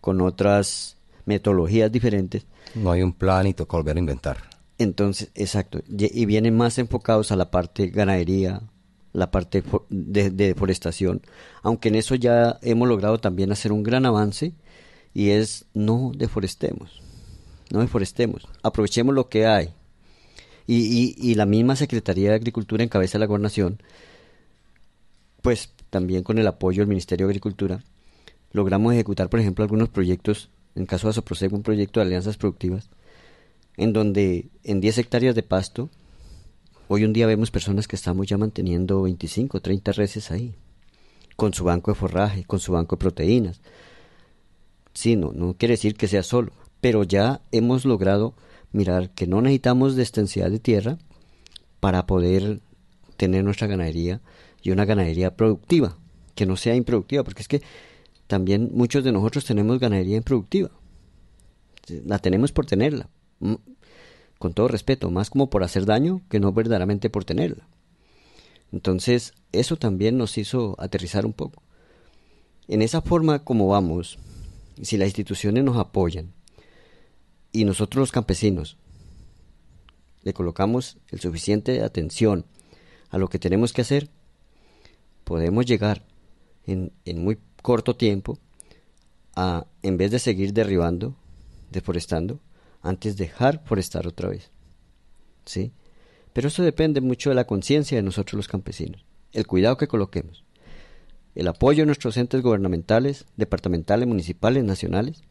con 0.00 0.20
otras 0.20 0.96
metodologías 1.24 1.90
diferentes. 1.92 2.44
No 2.74 2.90
hay 2.90 3.02
un 3.02 3.12
plan 3.12 3.46
y 3.46 3.54
toca 3.54 3.76
volver 3.76 3.96
a 3.96 4.00
inventar. 4.00 4.38
Entonces, 4.78 5.30
exacto, 5.34 5.80
y 5.88 6.26
vienen 6.26 6.56
más 6.56 6.78
enfocados 6.78 7.32
a 7.32 7.36
la 7.36 7.50
parte 7.50 7.88
ganadería, 7.88 8.62
la 9.12 9.30
parte 9.30 9.62
de, 9.88 10.30
deforestación, 10.30 11.22
aunque 11.62 11.88
en 11.88 11.96
eso 11.96 12.14
ya 12.14 12.58
hemos 12.62 12.88
logrado 12.88 13.18
también 13.18 13.52
hacer 13.52 13.72
un 13.72 13.82
gran 13.82 14.06
avance 14.06 14.52
y 15.14 15.30
es 15.30 15.66
no 15.74 16.12
deforestemos, 16.14 17.02
no 17.70 17.80
deforestemos, 17.80 18.46
aprovechemos 18.62 19.14
lo 19.14 19.28
que 19.28 19.46
hay. 19.46 19.70
Y, 20.70 21.16
y, 21.16 21.34
la 21.34 21.46
misma 21.46 21.76
Secretaría 21.76 22.28
de 22.28 22.36
Agricultura 22.36 22.82
en 22.82 22.90
cabeza 22.90 23.16
de 23.16 23.20
la 23.20 23.26
gobernación, 23.26 23.80
pues 25.40 25.72
también 25.88 26.22
con 26.22 26.36
el 26.38 26.46
apoyo 26.46 26.82
del 26.82 26.88
Ministerio 26.88 27.26
de 27.26 27.30
Agricultura, 27.30 27.82
logramos 28.52 28.92
ejecutar, 28.92 29.30
por 29.30 29.40
ejemplo, 29.40 29.64
algunos 29.64 29.88
proyectos, 29.88 30.50
en 30.74 30.84
caso 30.84 31.06
de 31.06 31.12
Asoproseg, 31.12 31.54
un 31.54 31.62
proyecto 31.62 32.00
de 32.00 32.06
alianzas 32.06 32.36
productivas, 32.36 32.90
en 33.78 33.94
donde 33.94 34.50
en 34.62 34.82
10 34.82 34.98
hectáreas 34.98 35.34
de 35.34 35.42
pasto 35.42 35.88
Hoy 36.90 37.04
un 37.04 37.12
día 37.12 37.26
vemos 37.26 37.50
personas 37.50 37.86
que 37.86 37.96
estamos 37.96 38.26
ya 38.26 38.38
manteniendo 38.38 39.02
25, 39.02 39.60
30 39.60 39.92
reses 39.92 40.30
ahí, 40.30 40.54
con 41.36 41.52
su 41.52 41.64
banco 41.64 41.90
de 41.90 41.94
forraje, 41.96 42.44
con 42.44 42.60
su 42.60 42.72
banco 42.72 42.96
de 42.96 43.00
proteínas. 43.00 43.60
Sí, 44.94 45.14
no, 45.14 45.32
no 45.34 45.52
quiere 45.52 45.74
decir 45.74 45.96
que 45.96 46.08
sea 46.08 46.22
solo, 46.22 46.50
pero 46.80 47.04
ya 47.04 47.42
hemos 47.52 47.84
logrado 47.84 48.32
mirar 48.72 49.10
que 49.10 49.26
no 49.26 49.42
necesitamos 49.42 49.96
de 49.96 50.02
extensidad 50.02 50.50
de 50.50 50.60
tierra 50.60 50.96
para 51.78 52.06
poder 52.06 52.60
tener 53.18 53.44
nuestra 53.44 53.66
ganadería 53.66 54.22
y 54.62 54.70
una 54.70 54.86
ganadería 54.86 55.36
productiva, 55.36 55.98
que 56.34 56.46
no 56.46 56.56
sea 56.56 56.74
improductiva, 56.74 57.22
porque 57.22 57.42
es 57.42 57.48
que 57.48 57.60
también 58.26 58.70
muchos 58.72 59.04
de 59.04 59.12
nosotros 59.12 59.44
tenemos 59.44 59.78
ganadería 59.78 60.16
improductiva. 60.16 60.70
La 62.06 62.18
tenemos 62.18 62.50
por 62.50 62.64
tenerla 62.64 63.10
con 64.38 64.54
todo 64.54 64.68
respeto, 64.68 65.10
más 65.10 65.30
como 65.30 65.50
por 65.50 65.64
hacer 65.64 65.84
daño 65.84 66.22
que 66.28 66.40
no 66.40 66.52
verdaderamente 66.52 67.10
por 67.10 67.24
tenerla. 67.24 67.66
Entonces, 68.72 69.34
eso 69.52 69.76
también 69.76 70.18
nos 70.18 70.38
hizo 70.38 70.76
aterrizar 70.78 71.26
un 71.26 71.32
poco. 71.32 71.62
En 72.68 72.82
esa 72.82 73.00
forma 73.00 73.44
como 73.44 73.68
vamos, 73.68 74.18
si 74.82 74.96
las 74.96 75.08
instituciones 75.08 75.64
nos 75.64 75.76
apoyan 75.76 76.32
y 77.50 77.64
nosotros 77.64 78.00
los 78.00 78.12
campesinos 78.12 78.76
le 80.22 80.34
colocamos 80.34 80.98
el 81.08 81.20
suficiente 81.20 81.82
atención 81.82 82.44
a 83.10 83.18
lo 83.18 83.28
que 83.28 83.38
tenemos 83.38 83.72
que 83.72 83.80
hacer, 83.80 84.10
podemos 85.24 85.64
llegar 85.64 86.04
en, 86.66 86.92
en 87.04 87.24
muy 87.24 87.38
corto 87.62 87.96
tiempo 87.96 88.38
a, 89.34 89.66
en 89.82 89.96
vez 89.96 90.10
de 90.10 90.18
seguir 90.18 90.52
derribando, 90.52 91.16
deforestando, 91.70 92.40
antes 92.88 93.16
dejar 93.16 93.62
forestar 93.64 94.06
otra 94.06 94.30
vez. 94.30 94.50
¿Sí? 95.44 95.72
Pero 96.32 96.48
eso 96.48 96.62
depende 96.62 97.00
mucho 97.00 97.30
de 97.30 97.36
la 97.36 97.46
conciencia 97.46 97.96
de 97.96 98.02
nosotros 98.02 98.36
los 98.36 98.48
campesinos, 98.48 99.04
el 99.32 99.46
cuidado 99.46 99.76
que 99.76 99.88
coloquemos, 99.88 100.44
el 101.34 101.48
apoyo 101.48 101.82
de 101.82 101.86
nuestros 101.86 102.16
entes 102.16 102.42
gubernamentales, 102.42 103.24
departamentales, 103.36 104.06
municipales, 104.06 104.64
nacionales, 104.64 105.22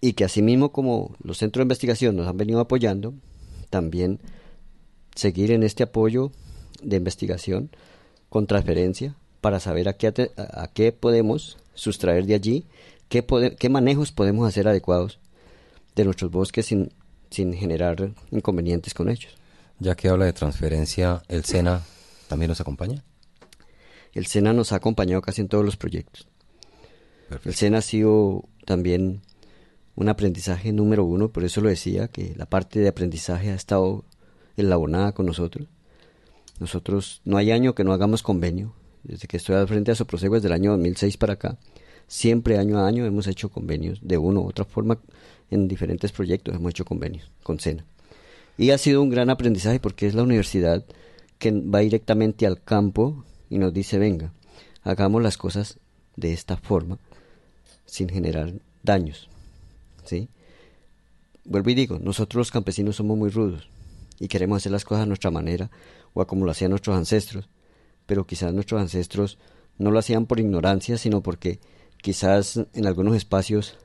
y 0.00 0.14
que 0.14 0.24
asimismo 0.24 0.72
como 0.72 1.14
los 1.22 1.38
centros 1.38 1.60
de 1.60 1.64
investigación 1.64 2.16
nos 2.16 2.26
han 2.26 2.36
venido 2.36 2.60
apoyando, 2.60 3.14
también 3.70 4.20
seguir 5.14 5.50
en 5.50 5.62
este 5.62 5.82
apoyo 5.82 6.32
de 6.82 6.96
investigación 6.96 7.70
con 8.28 8.46
transferencia 8.46 9.16
para 9.40 9.60
saber 9.60 9.88
a 9.88 9.94
qué, 9.94 10.30
a 10.36 10.70
qué 10.72 10.92
podemos 10.92 11.58
sustraer 11.74 12.26
de 12.26 12.34
allí, 12.34 12.66
qué 13.08 13.68
manejos 13.70 14.12
podemos 14.12 14.48
hacer 14.48 14.68
adecuados 14.68 15.20
de 15.94 16.04
nuestros 16.04 16.30
bosques 16.30 16.66
sin, 16.66 16.92
sin 17.30 17.52
generar 17.54 18.12
inconvenientes 18.30 18.94
con 18.94 19.08
ellos. 19.08 19.34
Ya 19.78 19.94
que 19.94 20.08
habla 20.08 20.26
de 20.26 20.32
transferencia, 20.32 21.22
¿el 21.28 21.44
SENA 21.44 21.82
también 22.28 22.48
nos 22.48 22.60
acompaña? 22.60 23.02
El 24.12 24.26
SENA 24.26 24.52
nos 24.52 24.72
ha 24.72 24.76
acompañado 24.76 25.22
casi 25.22 25.40
en 25.40 25.48
todos 25.48 25.64
los 25.64 25.76
proyectos. 25.76 26.28
El 27.44 27.54
SENA 27.54 27.78
ha 27.78 27.82
sido 27.82 28.44
también 28.64 29.22
un 29.96 30.08
aprendizaje 30.08 30.72
número 30.72 31.04
uno, 31.04 31.30
por 31.30 31.44
eso 31.44 31.60
lo 31.60 31.68
decía, 31.68 32.08
que 32.08 32.34
la 32.36 32.46
parte 32.46 32.80
de 32.80 32.88
aprendizaje 32.88 33.50
ha 33.50 33.54
estado 33.54 34.04
enlabonada 34.56 35.12
con 35.12 35.26
nosotros. 35.26 35.68
Nosotros 36.60 37.20
no 37.24 37.36
hay 37.36 37.50
año 37.50 37.74
que 37.74 37.84
no 37.84 37.92
hagamos 37.92 38.22
convenio. 38.22 38.74
Desde 39.02 39.26
que 39.26 39.36
estoy 39.36 39.56
al 39.56 39.68
frente 39.68 39.90
de 39.90 39.96
Soprosego 39.96 40.36
desde 40.36 40.48
el 40.48 40.54
año 40.54 40.70
2006 40.72 41.16
para 41.16 41.34
acá, 41.34 41.58
siempre 42.06 42.58
año 42.58 42.78
a 42.78 42.86
año 42.86 43.04
hemos 43.04 43.26
hecho 43.26 43.50
convenios 43.50 43.98
de 44.02 44.16
una 44.18 44.40
u 44.40 44.48
otra 44.48 44.64
forma 44.64 44.98
en 45.50 45.68
diferentes 45.68 46.12
proyectos, 46.12 46.54
hemos 46.54 46.70
hecho 46.70 46.84
convenios 46.84 47.30
con 47.42 47.60
SENA. 47.60 47.84
Y 48.56 48.70
ha 48.70 48.78
sido 48.78 49.02
un 49.02 49.10
gran 49.10 49.30
aprendizaje 49.30 49.80
porque 49.80 50.06
es 50.06 50.14
la 50.14 50.22
universidad 50.22 50.84
que 51.38 51.50
va 51.50 51.80
directamente 51.80 52.46
al 52.46 52.62
campo 52.62 53.24
y 53.50 53.58
nos 53.58 53.72
dice, 53.72 53.98
venga, 53.98 54.32
hagamos 54.82 55.22
las 55.22 55.36
cosas 55.36 55.78
de 56.16 56.32
esta 56.32 56.56
forma, 56.56 56.98
sin 57.86 58.08
generar 58.08 58.52
daños. 58.82 59.28
¿sí? 60.04 60.28
Vuelvo 61.44 61.70
y 61.70 61.74
digo, 61.74 61.98
nosotros 61.98 62.40
los 62.40 62.50
campesinos 62.50 62.96
somos 62.96 63.18
muy 63.18 63.30
rudos 63.30 63.68
y 64.18 64.28
queremos 64.28 64.58
hacer 64.58 64.72
las 64.72 64.84
cosas 64.84 65.02
a 65.02 65.06
nuestra 65.06 65.30
manera 65.30 65.70
o 66.12 66.22
a 66.22 66.26
como 66.26 66.44
lo 66.44 66.50
hacían 66.50 66.70
nuestros 66.70 66.96
ancestros, 66.96 67.48
pero 68.06 68.26
quizás 68.26 68.52
nuestros 68.52 68.80
ancestros 68.80 69.38
no 69.78 69.90
lo 69.90 69.98
hacían 69.98 70.26
por 70.26 70.38
ignorancia, 70.38 70.96
sino 70.98 71.22
porque 71.22 71.58
quizás 72.00 72.60
en 72.72 72.86
algunos 72.86 73.16
espacios 73.16 73.76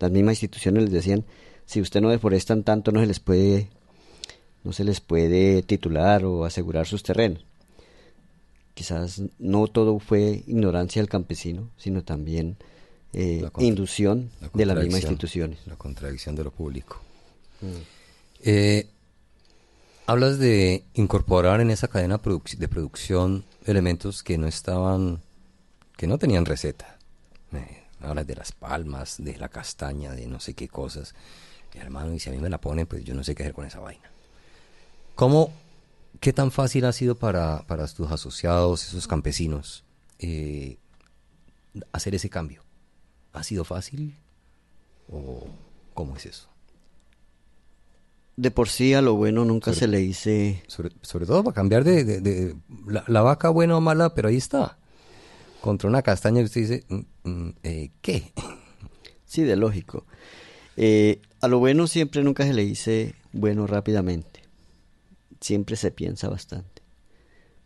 las 0.00 0.10
mismas 0.10 0.32
instituciones 0.32 0.84
les 0.84 0.92
decían, 0.92 1.24
si 1.66 1.80
usted 1.80 2.00
no 2.00 2.08
deforestan 2.08 2.64
tanto 2.64 2.90
no 2.90 3.00
se 3.00 3.06
les 3.06 3.20
puede 3.20 3.68
no 4.64 4.72
se 4.72 4.84
les 4.84 5.00
puede 5.00 5.62
titular 5.62 6.24
o 6.24 6.44
asegurar 6.44 6.86
sus 6.86 7.02
terrenos. 7.02 7.44
Quizás 8.74 9.22
no 9.38 9.66
todo 9.68 9.98
fue 9.98 10.42
ignorancia 10.46 11.00
del 11.00 11.08
campesino, 11.08 11.70
sino 11.76 12.02
también 12.02 12.56
eh, 13.12 13.48
inducción 13.58 14.30
de 14.54 14.66
las 14.66 14.76
mismas 14.78 15.02
instituciones. 15.02 15.58
La 15.66 15.76
contradicción 15.76 16.34
de 16.36 16.44
lo 16.44 16.50
público. 16.50 17.00
Mm. 17.60 17.66
Eh, 18.42 18.86
hablas 20.06 20.38
de 20.38 20.84
incorporar 20.94 21.60
en 21.60 21.70
esa 21.70 21.88
cadena 21.88 22.20
de 22.58 22.68
producción 22.68 23.44
elementos 23.66 24.22
que 24.22 24.38
no 24.38 24.46
estaban, 24.46 25.20
que 25.96 26.06
no 26.06 26.18
tenían 26.18 26.44
receta. 26.44 26.98
Eh, 27.52 27.79
hablas 28.00 28.26
de 28.26 28.34
las 28.34 28.52
palmas, 28.52 29.16
de 29.18 29.36
la 29.36 29.48
castaña, 29.48 30.12
de 30.12 30.26
no 30.26 30.40
sé 30.40 30.54
qué 30.54 30.68
cosas. 30.68 31.14
hermano, 31.74 32.14
y 32.14 32.18
si 32.18 32.30
a 32.30 32.32
mí 32.32 32.38
me 32.38 32.48
la 32.48 32.60
ponen, 32.60 32.86
pues 32.86 33.04
yo 33.04 33.14
no 33.14 33.24
sé 33.24 33.34
qué 33.34 33.42
hacer 33.42 33.54
con 33.54 33.66
esa 33.66 33.80
vaina. 33.80 34.10
¿Cómo, 35.14 35.52
qué 36.20 36.32
tan 36.32 36.50
fácil 36.50 36.84
ha 36.84 36.92
sido 36.92 37.14
para, 37.14 37.66
para 37.66 37.86
tus 37.88 38.10
asociados, 38.10 38.88
esos 38.88 39.06
campesinos, 39.06 39.84
eh, 40.18 40.78
hacer 41.92 42.14
ese 42.14 42.30
cambio? 42.30 42.62
¿Ha 43.32 43.42
sido 43.42 43.64
fácil? 43.64 44.16
¿O 45.08 45.46
cómo 45.94 46.16
es 46.16 46.26
eso? 46.26 46.48
De 48.36 48.50
por 48.50 48.68
sí 48.68 48.94
a 48.94 49.02
lo 49.02 49.14
bueno 49.14 49.44
nunca 49.44 49.74
se 49.74 49.86
le 49.86 49.98
dice... 49.98 50.62
Sobre, 50.66 51.26
todo 51.26 51.44
para 51.44 51.54
cambiar 51.54 51.84
de, 51.84 52.56
la, 52.86 53.20
vaca 53.20 53.50
buena 53.50 53.76
o 53.76 53.80
mala, 53.80 54.14
pero 54.14 54.28
ahí 54.28 54.36
está. 54.36 54.78
Contra 55.60 55.88
una 55.88 56.02
castaña 56.02 56.42
usted 56.42 56.60
dice, 56.62 56.84
mm, 56.88 57.30
mm, 57.30 57.54
eh, 57.62 57.90
¿qué? 58.00 58.32
Sí, 59.26 59.42
de 59.42 59.54
lógico. 59.54 60.06
Eh, 60.76 61.20
a 61.40 61.46
lo 61.46 61.60
bueno 61.60 61.86
siempre 61.86 62.24
nunca 62.24 62.44
se 62.44 62.52
le 62.52 62.64
dice 62.64 63.14
bueno 63.32 63.66
rápidamente. 63.66 64.40
Siempre 65.40 65.76
se 65.76 65.92
piensa 65.92 66.28
bastante. 66.28 66.82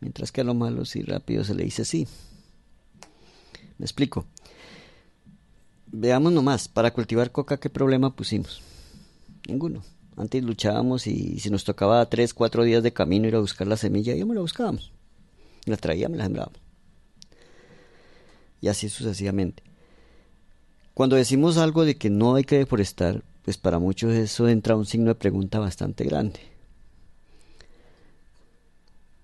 Mientras 0.00 0.30
que 0.30 0.42
a 0.42 0.44
lo 0.44 0.52
malo 0.52 0.84
sí 0.84 1.02
rápido 1.02 1.42
se 1.42 1.54
le 1.54 1.64
dice 1.64 1.86
sí. 1.86 2.06
Me 3.78 3.86
explico. 3.86 4.26
Veamos 5.86 6.32
nomás, 6.32 6.68
para 6.68 6.92
cultivar 6.92 7.32
coca, 7.32 7.58
¿qué 7.58 7.70
problema 7.70 8.14
pusimos? 8.14 8.60
Ninguno. 9.48 9.82
Antes 10.16 10.44
luchábamos 10.44 11.06
y 11.06 11.38
si 11.40 11.50
nos 11.50 11.64
tocaba 11.64 12.04
tres, 12.10 12.34
cuatro 12.34 12.62
días 12.62 12.82
de 12.82 12.92
camino 12.92 13.26
ir 13.26 13.36
a 13.36 13.40
buscar 13.40 13.66
la 13.66 13.76
semilla, 13.76 14.14
me 14.26 14.34
la 14.34 14.40
buscábamos. 14.40 14.92
La 15.64 15.76
traíamos 15.76 16.16
y 16.16 16.18
la 16.18 16.24
sembrábamos. 16.24 16.63
Y 18.60 18.68
así 18.68 18.88
sucesivamente. 18.88 19.62
Cuando 20.94 21.16
decimos 21.16 21.58
algo 21.58 21.84
de 21.84 21.96
que 21.96 22.08
no 22.08 22.36
hay 22.36 22.44
que 22.44 22.58
deforestar, 22.58 23.22
pues 23.44 23.58
para 23.58 23.78
muchos 23.78 24.12
eso 24.12 24.48
entra 24.48 24.76
un 24.76 24.86
signo 24.86 25.08
de 25.08 25.14
pregunta 25.16 25.58
bastante 25.58 26.04
grande. 26.04 26.40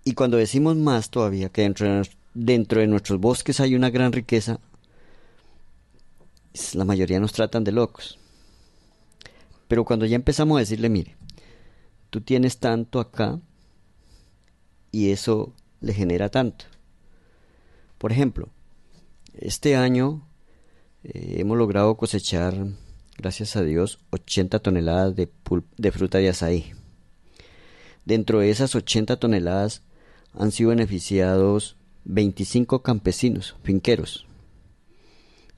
Y 0.04 0.14
cuando 0.14 0.36
decimos 0.36 0.76
más 0.76 1.10
todavía, 1.10 1.48
que 1.48 1.62
dentro 1.62 1.86
de, 1.86 2.10
dentro 2.34 2.80
de 2.80 2.86
nuestros 2.86 3.20
bosques 3.20 3.60
hay 3.60 3.74
una 3.74 3.90
gran 3.90 4.12
riqueza, 4.12 4.58
la 6.74 6.84
mayoría 6.84 7.20
nos 7.20 7.32
tratan 7.32 7.64
de 7.64 7.72
locos. 7.72 8.18
Pero 9.68 9.84
cuando 9.84 10.06
ya 10.06 10.16
empezamos 10.16 10.56
a 10.56 10.60
decirle, 10.60 10.88
mire, 10.88 11.16
tú 12.10 12.20
tienes 12.20 12.58
tanto 12.58 12.98
acá 12.98 13.38
y 14.90 15.10
eso 15.10 15.52
le 15.80 15.94
genera 15.94 16.28
tanto. 16.28 16.64
Por 17.98 18.10
ejemplo, 18.10 18.48
este 19.40 19.74
año 19.74 20.26
eh, 21.02 21.36
hemos 21.38 21.56
logrado 21.56 21.96
cosechar, 21.96 22.54
gracias 23.16 23.56
a 23.56 23.62
Dios, 23.62 23.98
80 24.10 24.58
toneladas 24.58 25.16
de, 25.16 25.30
de 25.76 25.92
fruta 25.92 26.18
de 26.18 26.28
azaí. 26.28 26.72
Dentro 28.04 28.40
de 28.40 28.50
esas 28.50 28.74
80 28.74 29.16
toneladas 29.16 29.82
han 30.34 30.52
sido 30.52 30.70
beneficiados 30.70 31.76
25 32.04 32.82
campesinos, 32.82 33.56
finqueros, 33.62 34.26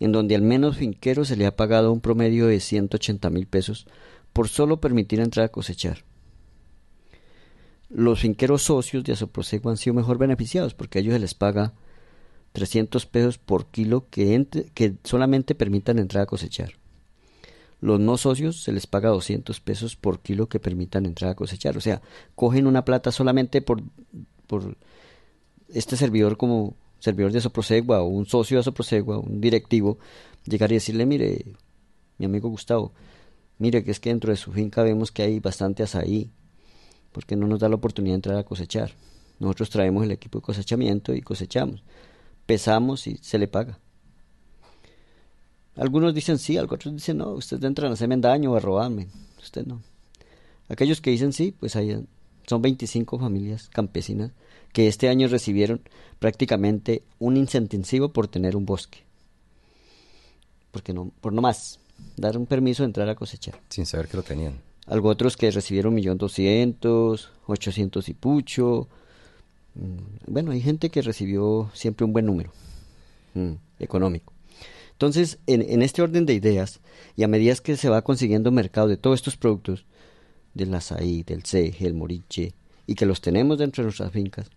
en 0.00 0.12
donde 0.12 0.36
al 0.36 0.42
menos 0.42 0.76
finquero 0.76 1.24
se 1.24 1.36
le 1.36 1.46
ha 1.46 1.56
pagado 1.56 1.92
un 1.92 2.00
promedio 2.00 2.46
de 2.46 2.60
180 2.60 3.30
mil 3.30 3.46
pesos 3.46 3.86
por 4.32 4.48
solo 4.48 4.80
permitir 4.80 5.20
entrar 5.20 5.46
a 5.46 5.52
cosechar. 5.52 6.04
Los 7.88 8.20
finqueros 8.20 8.62
socios 8.62 9.04
de 9.04 9.12
Asoprosego 9.12 9.70
han 9.70 9.76
sido 9.76 9.94
mejor 9.94 10.18
beneficiados 10.18 10.72
porque 10.72 10.98
a 10.98 11.00
ellos 11.02 11.14
se 11.14 11.20
les 11.20 11.34
paga 11.34 11.74
300 12.52 13.06
pesos 13.06 13.38
por 13.38 13.66
kilo 13.66 14.08
que, 14.10 14.46
que 14.74 14.94
solamente 15.04 15.54
permitan 15.54 15.98
entrar 15.98 16.22
a 16.22 16.26
cosechar. 16.26 16.74
Los 17.80 17.98
no 17.98 18.16
socios 18.16 18.62
se 18.62 18.72
les 18.72 18.86
paga 18.86 19.08
200 19.08 19.58
pesos 19.60 19.96
por 19.96 20.20
kilo 20.20 20.48
que 20.48 20.60
permitan 20.60 21.04
entrar 21.04 21.32
a 21.32 21.34
cosechar. 21.34 21.76
O 21.76 21.80
sea, 21.80 22.00
cogen 22.36 22.66
una 22.66 22.84
plata 22.84 23.10
solamente 23.10 23.60
por, 23.60 23.82
por 24.46 24.76
este 25.68 25.96
servidor 25.96 26.36
como 26.36 26.76
servidor 27.00 27.32
de 27.32 27.40
Soprosegua 27.40 28.02
o 28.02 28.06
un 28.06 28.26
socio 28.26 28.58
de 28.58 28.62
Soprosegua, 28.62 29.18
un 29.18 29.40
directivo, 29.40 29.98
llegar 30.46 30.70
y 30.70 30.74
decirle, 30.74 31.06
mire, 31.06 31.44
mi 32.18 32.26
amigo 32.26 32.48
Gustavo, 32.48 32.92
mire 33.58 33.82
que 33.82 33.90
es 33.90 33.98
que 33.98 34.10
dentro 34.10 34.30
de 34.30 34.36
su 34.36 34.52
finca 34.52 34.84
vemos 34.84 35.10
que 35.10 35.22
hay 35.22 35.40
bastante 35.40 35.82
azaí, 35.82 36.30
porque 37.10 37.34
no 37.34 37.48
nos 37.48 37.58
da 37.58 37.68
la 37.68 37.74
oportunidad 37.74 38.12
de 38.12 38.16
entrar 38.16 38.36
a 38.36 38.44
cosechar. 38.44 38.92
Nosotros 39.40 39.70
traemos 39.70 40.04
el 40.04 40.12
equipo 40.12 40.38
de 40.38 40.44
cosechamiento 40.44 41.12
y 41.14 41.22
cosechamos, 41.22 41.82
pesamos 42.52 43.06
y 43.06 43.16
se 43.22 43.38
le 43.38 43.48
paga. 43.48 43.78
Algunos 45.74 46.12
dicen 46.12 46.38
sí, 46.38 46.58
otros 46.58 46.92
dicen 46.92 47.16
no, 47.16 47.30
ustedes 47.30 47.64
entran 47.64 47.90
a 47.90 47.94
hacerme 47.94 48.18
daño 48.18 48.52
o 48.52 48.56
a 48.56 48.60
robarme, 48.60 49.08
usted 49.42 49.64
no. 49.64 49.80
Aquellos 50.68 51.00
que 51.00 51.10
dicen 51.10 51.32
sí, 51.32 51.54
pues 51.58 51.76
ahí 51.76 51.96
son 52.46 52.60
25 52.60 53.18
familias 53.18 53.70
campesinas 53.70 54.32
que 54.74 54.86
este 54.86 55.08
año 55.08 55.28
recibieron 55.28 55.80
prácticamente 56.18 57.04
un 57.18 57.38
incentivo 57.38 58.10
por 58.10 58.28
tener 58.28 58.54
un 58.54 58.66
bosque. 58.66 58.98
Porque 60.72 60.92
no, 60.92 61.10
por 61.22 61.32
no 61.32 61.40
más, 61.40 61.80
dar 62.18 62.36
un 62.36 62.44
permiso 62.44 62.82
de 62.82 62.88
entrar 62.88 63.08
a 63.08 63.14
cosechar. 63.14 63.58
Sin 63.70 63.86
saber 63.86 64.08
que 64.08 64.18
lo 64.18 64.22
tenían. 64.22 64.60
Algo 64.86 65.08
otros 65.08 65.38
que 65.38 65.50
recibieron 65.50 65.94
millón 65.94 66.18
doscientos, 66.18 67.30
ochocientos 67.46 68.10
y 68.10 68.14
pucho. 68.14 68.88
Mm, 69.74 70.32
bueno, 70.32 70.52
hay 70.52 70.60
gente 70.60 70.90
que 70.90 71.02
recibió 71.02 71.70
siempre 71.74 72.04
un 72.04 72.12
buen 72.12 72.26
número 72.26 72.52
mm, 73.34 73.52
económico. 73.78 74.32
Entonces, 74.92 75.38
en, 75.46 75.82
este 75.82 76.02
orden 76.02 76.26
de 76.26 76.34
ideas, 76.34 76.80
y 77.16 77.24
a 77.24 77.28
medida 77.28 77.54
que 77.56 77.76
se 77.76 77.88
va 77.88 78.02
consiguiendo 78.02 78.52
mercado 78.52 78.86
de 78.86 78.96
todos 78.96 79.18
estos 79.18 79.36
productos, 79.36 79.84
del 80.54 80.72
azaí, 80.74 81.22
del 81.24 81.44
ceje, 81.44 81.86
el 81.86 81.94
moriche, 81.94 82.54
y 82.86 82.94
que 82.94 83.06
los 83.06 83.20
tenemos 83.20 83.58
dentro 83.58 83.82
de 83.82 83.86
nuestras 83.86 84.12
fincas, 84.12 84.48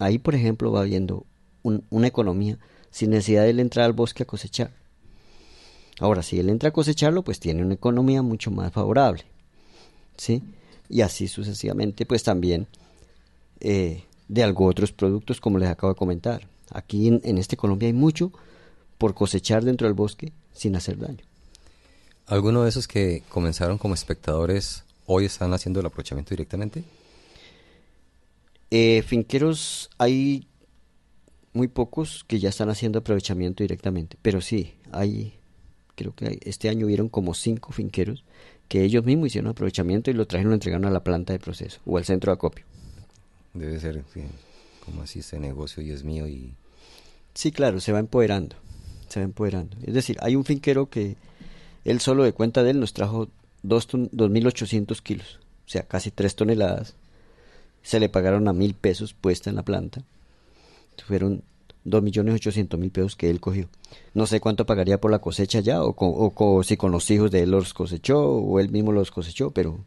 Ahí, 0.00 0.18
por 0.18 0.34
ejemplo, 0.34 0.72
va 0.72 0.80
habiendo 0.80 1.26
una 1.62 2.06
economía 2.06 2.58
sin 2.90 3.10
necesidad 3.10 3.42
de 3.42 3.50
él 3.50 3.60
entrar 3.60 3.84
al 3.84 3.92
bosque 3.92 4.22
a 4.22 4.26
cosechar. 4.26 4.72
Ahora, 5.98 6.22
si 6.22 6.38
él 6.40 6.48
entra 6.48 6.70
a 6.70 6.72
cosecharlo, 6.72 7.22
pues 7.22 7.38
tiene 7.38 7.62
una 7.62 7.74
economía 7.74 8.22
mucho 8.22 8.50
más 8.50 8.72
favorable. 8.72 9.24
¿Sí? 10.16 10.42
Y 10.88 11.02
así 11.02 11.28
sucesivamente, 11.28 12.06
pues 12.06 12.22
también 12.22 12.66
eh, 13.60 14.04
de 14.30 14.44
algo 14.44 14.66
otros 14.66 14.92
productos, 14.92 15.40
como 15.40 15.58
les 15.58 15.68
acabo 15.68 15.92
de 15.92 15.98
comentar. 15.98 16.48
Aquí 16.70 17.08
en, 17.08 17.20
en 17.24 17.38
este 17.38 17.56
Colombia 17.56 17.88
hay 17.88 17.92
mucho 17.92 18.32
por 18.96 19.14
cosechar 19.14 19.64
dentro 19.64 19.88
del 19.88 19.94
bosque 19.94 20.32
sin 20.52 20.76
hacer 20.76 20.98
daño. 20.98 21.24
¿Alguno 22.26 22.62
de 22.62 22.68
esos 22.68 22.86
que 22.86 23.24
comenzaron 23.28 23.76
como 23.76 23.94
espectadores 23.94 24.84
hoy 25.06 25.24
están 25.24 25.52
haciendo 25.52 25.80
el 25.80 25.86
aprovechamiento 25.86 26.30
directamente? 26.30 26.84
Eh, 28.70 29.02
finqueros 29.04 29.90
hay 29.98 30.46
muy 31.52 31.66
pocos 31.66 32.24
que 32.28 32.38
ya 32.38 32.50
están 32.50 32.70
haciendo 32.70 33.00
aprovechamiento 33.00 33.64
directamente, 33.64 34.16
pero 34.22 34.40
sí, 34.40 34.74
hay, 34.92 35.34
creo 35.96 36.14
que 36.14 36.38
este 36.42 36.68
año 36.68 36.86
hubieron 36.86 37.08
como 37.08 37.34
cinco 37.34 37.72
finqueros 37.72 38.24
que 38.68 38.84
ellos 38.84 39.04
mismos 39.04 39.26
hicieron 39.26 39.50
aprovechamiento 39.50 40.12
y 40.12 40.14
lo 40.14 40.28
trajeron 40.28 40.50
y 40.50 40.52
lo 40.52 40.54
entregaron 40.54 40.84
a 40.84 40.90
la 40.90 41.02
planta 41.02 41.32
de 41.32 41.40
proceso 41.40 41.80
o 41.84 41.98
al 41.98 42.04
centro 42.04 42.30
de 42.30 42.34
acopio. 42.34 42.64
Debe 43.54 43.80
ser 43.80 44.04
como 44.84 45.02
así 45.02 45.20
ese 45.20 45.38
negocio 45.38 45.82
y 45.82 45.90
es 45.90 46.04
mío 46.04 46.26
y... 46.28 46.54
Sí, 47.34 47.52
claro, 47.52 47.80
se 47.80 47.92
va 47.92 47.98
empoderando, 47.98 48.56
se 49.08 49.20
va 49.20 49.24
empoderando. 49.24 49.76
Es 49.82 49.94
decir, 49.94 50.16
hay 50.20 50.36
un 50.36 50.44
finquero 50.44 50.88
que 50.88 51.16
él 51.84 52.00
solo 52.00 52.24
de 52.24 52.32
cuenta 52.32 52.62
de 52.62 52.70
él 52.70 52.80
nos 52.80 52.92
trajo 52.92 53.28
dos 53.62 53.88
2.800 53.88 55.00
kilos, 55.02 55.38
o 55.66 55.70
sea, 55.70 55.82
casi 55.82 56.10
tres 56.10 56.34
toneladas 56.34 56.94
se 57.82 58.00
le 58.00 58.08
pagaron 58.08 58.48
a 58.48 58.52
mil 58.52 58.74
pesos 58.74 59.14
puesta 59.14 59.50
en 59.50 59.56
la 59.56 59.64
planta. 59.64 60.02
Fueron 61.06 61.42
dos 61.84 62.02
millones 62.02 62.34
ochocientos 62.34 62.78
mil 62.78 62.90
pesos 62.90 63.16
que 63.16 63.30
él 63.30 63.40
cogió. 63.40 63.68
No 64.12 64.26
sé 64.26 64.40
cuánto 64.40 64.66
pagaría 64.66 65.00
por 65.00 65.10
la 65.10 65.20
cosecha 65.20 65.60
ya, 65.60 65.82
o, 65.82 65.94
o, 65.96 66.62
si 66.62 66.76
con 66.76 66.92
los 66.92 67.10
hijos 67.10 67.30
de 67.30 67.42
él 67.42 67.50
los 67.50 67.72
cosechó, 67.72 68.20
o 68.20 68.60
él 68.60 68.70
mismo 68.70 68.92
los 68.92 69.10
cosechó, 69.10 69.50
pero... 69.50 69.78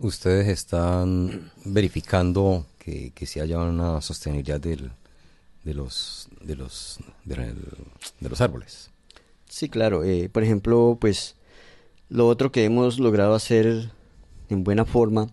Ustedes 0.00 0.48
están 0.48 1.50
verificando 1.64 2.66
que, 2.78 3.12
que 3.14 3.40
haya 3.40 3.58
una 3.58 4.00
sostenibilidad 4.00 4.60
del, 4.60 4.90
de 5.64 5.74
los 5.74 6.28
de 6.40 6.56
los 6.56 6.98
de, 7.24 7.54
los 8.20 8.40
árboles. 8.40 8.90
Sí, 9.48 9.68
claro. 9.68 10.04
Eh, 10.04 10.28
por 10.28 10.42
ejemplo, 10.42 10.96
pues 11.00 11.36
lo 12.08 12.28
otro 12.28 12.52
que 12.52 12.64
hemos 12.64 12.98
logrado 12.98 13.34
hacer 13.34 13.90
en 14.48 14.64
buena 14.64 14.84
forma 14.84 15.28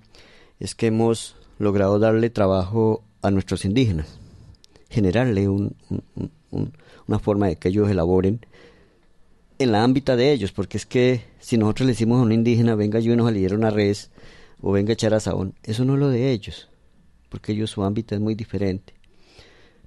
es 0.60 0.76
que 0.76 0.88
hemos 0.88 1.36
logrado 1.60 2.00
darle 2.00 2.30
trabajo 2.30 3.04
a 3.22 3.32
nuestros 3.32 3.64
indígenas, 3.64 4.18
generarle 4.90 5.48
una 5.50 7.20
forma 7.20 7.48
de 7.48 7.58
que 7.58 7.70
ellos 7.70 7.90
elaboren 7.90 8.46
en 9.60 9.72
la 9.72 9.84
ámbita 9.84 10.16
de 10.16 10.32
ellos, 10.32 10.52
porque 10.52 10.78
es 10.78 10.86
que 10.86 11.22
si 11.40 11.58
nosotros 11.58 11.86
le 11.86 11.94
decimos 11.94 12.20
a 12.20 12.24
un 12.24 12.32
indígena, 12.32 12.76
venga 12.76 13.00
yo 13.00 13.14
y 13.14 13.16
nos 13.16 13.28
aliera 13.28 13.56
una 13.56 13.70
res, 13.70 14.10
o 14.64 14.72
venga 14.72 14.92
a 14.92 14.94
echar 14.94 15.14
asaón, 15.14 15.54
eso 15.62 15.86
no 15.86 15.94
es 15.94 16.00
lo 16.00 16.10
de 16.10 16.32
ellos, 16.32 16.70
porque 17.30 17.52
ellos 17.52 17.70
su 17.70 17.84
ámbito 17.84 18.16
es 18.16 18.22
muy 18.22 18.34
diferente. 18.34 18.94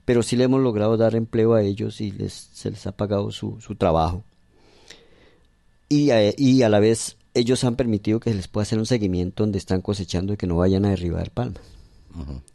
Pero 0.05 0.23
sí 0.23 0.37
le 0.37 0.45
hemos 0.45 0.61
logrado 0.61 0.97
dar 0.97 1.17
empleo 1.17 1.55
a 1.55 1.63
ellos 1.63 2.01
y 2.01 2.13
les, 2.13 2.33
se 2.33 2.71
les 2.71 2.87
ha 2.87 2.93
pagado 2.93 3.33
su, 3.33 3.61
su 3.61 3.75
trabajo. 3.75 4.23
Y 5.89 6.11
y 6.37 6.63
a 6.63 6.69
la 6.69 6.79
vez 6.79 7.17
ellos 7.33 7.65
han 7.65 7.77
permitido 7.77 8.21
que 8.21 8.31
se 8.31 8.37
les 8.37 8.49
pueda 8.49 8.63
hacer 8.63 8.79
un 8.79 8.87
seguimiento 8.87 9.43
donde 9.43 9.59
están 9.59 9.81
cosechando 9.81 10.35
y 10.35 10.37
que 10.37 10.47
no 10.47 10.57
vayan 10.57 10.85
a 10.85 10.91
derribar 10.91 11.31
palmas, 11.31 11.63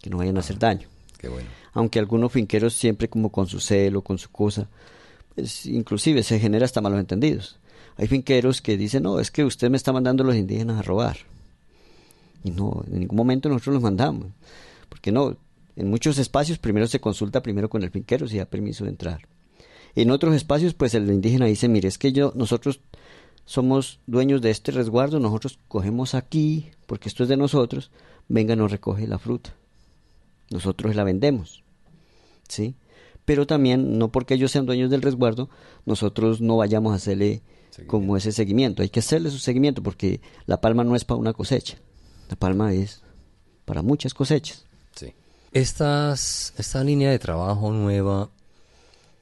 que 0.01 0.10
no 0.10 0.17
vayan 0.17 0.38
a 0.38 0.41
hacer 0.41 0.60
daño. 0.60 0.88
Qué 1.17 1.27
bueno. 1.27 1.49
Aunque 1.73 1.99
algunos 1.99 2.31
finqueros 2.31 2.73
siempre 2.73 3.10
como 3.10 3.31
con 3.31 3.47
su 3.47 3.60
celo, 3.60 4.01
con 4.03 4.17
su 4.17 4.29
cosa, 4.29 4.69
pues, 5.36 5.65
inclusive 5.65 6.23
se 6.23 6.39
genera 6.39 6.65
hasta 6.65 6.81
malos 6.81 6.99
entendidos. 6.99 7.60
Hay 7.97 8.07
finqueros 8.07 8.62
que 8.62 8.77
dicen, 8.77 9.03
no, 9.03 9.19
es 9.19 9.31
que 9.31 9.43
usted 9.43 9.69
me 9.69 9.77
está 9.77 9.91
mandando 9.91 10.23
a 10.23 10.27
los 10.27 10.36
indígenas 10.36 10.79
a 10.79 10.84
robar. 10.84 11.17
Y 12.43 12.51
no, 12.51 12.84
en 12.91 12.99
ningún 12.99 13.17
momento 13.17 13.49
nosotros 13.49 13.75
los 13.75 13.84
mandamos. 13.84 14.27
Porque 14.89 15.12
no, 15.12 15.38
en 15.75 15.89
muchos 15.89 16.17
espacios 16.17 16.58
primero 16.58 16.88
se 16.88 16.99
consulta 16.99 17.43
primero 17.43 17.69
con 17.69 17.84
el 17.84 17.91
finquero 17.91 18.27
si 18.27 18.38
da 18.38 18.45
permiso 18.45 18.84
de 18.84 18.91
entrar. 18.91 19.27
En 19.95 20.12
otros 20.12 20.36
espacios, 20.36 20.73
pues 20.73 20.93
el 20.93 21.10
indígena 21.10 21.45
dice, 21.45 21.67
mire, 21.67 21.88
es 21.88 21.97
que 21.97 22.13
yo, 22.13 22.32
nosotros 22.36 22.80
somos 23.45 23.99
dueños 24.08 24.41
de 24.41 24.49
este 24.49 24.71
resguardo, 24.71 25.19
nosotros 25.19 25.60
cogemos 25.67 26.15
aquí, 26.15 26.71
porque 26.86 27.10
esto 27.10 27.23
es 27.23 27.30
de 27.30 27.38
nosotros, 27.38 27.91
venga, 28.30 28.56
nos 28.56 28.71
recoge 28.71 29.08
la 29.08 29.19
fruta. 29.19 29.56
Nosotros 30.49 30.95
la 30.95 31.04
vendemos. 31.04 31.63
¿Sí? 32.47 32.75
Pero 33.25 33.45
también, 33.47 33.97
no 33.97 34.12
porque 34.12 34.34
ellos 34.34 34.51
sean 34.51 34.65
dueños 34.65 34.89
del 34.89 35.01
resguardo, 35.01 35.49
nosotros 35.86 36.41
no 36.41 36.58
vayamos 36.58 36.93
a 36.93 36.95
hacerle 36.95 37.41
como 37.88 38.17
ese 38.17 38.32
seguimiento. 38.32 38.82
Hay 38.82 38.89
que 38.89 38.99
hacerle 38.99 39.30
su 39.30 39.39
seguimiento 39.39 39.84
porque 39.84 40.21
la 40.45 40.60
palma 40.60 40.84
no 40.84 40.95
es 40.95 41.06
para 41.06 41.19
una 41.19 41.34
cosecha. 41.34 41.77
La 42.31 42.37
palma 42.37 42.73
es 42.73 43.01
para 43.65 43.81
muchas 43.81 44.13
cosechas. 44.13 44.65
Sí. 44.95 45.13
Estas, 45.51 46.53
esta 46.57 46.83
línea 46.83 47.11
de 47.11 47.19
trabajo 47.19 47.71
nueva 47.71 48.29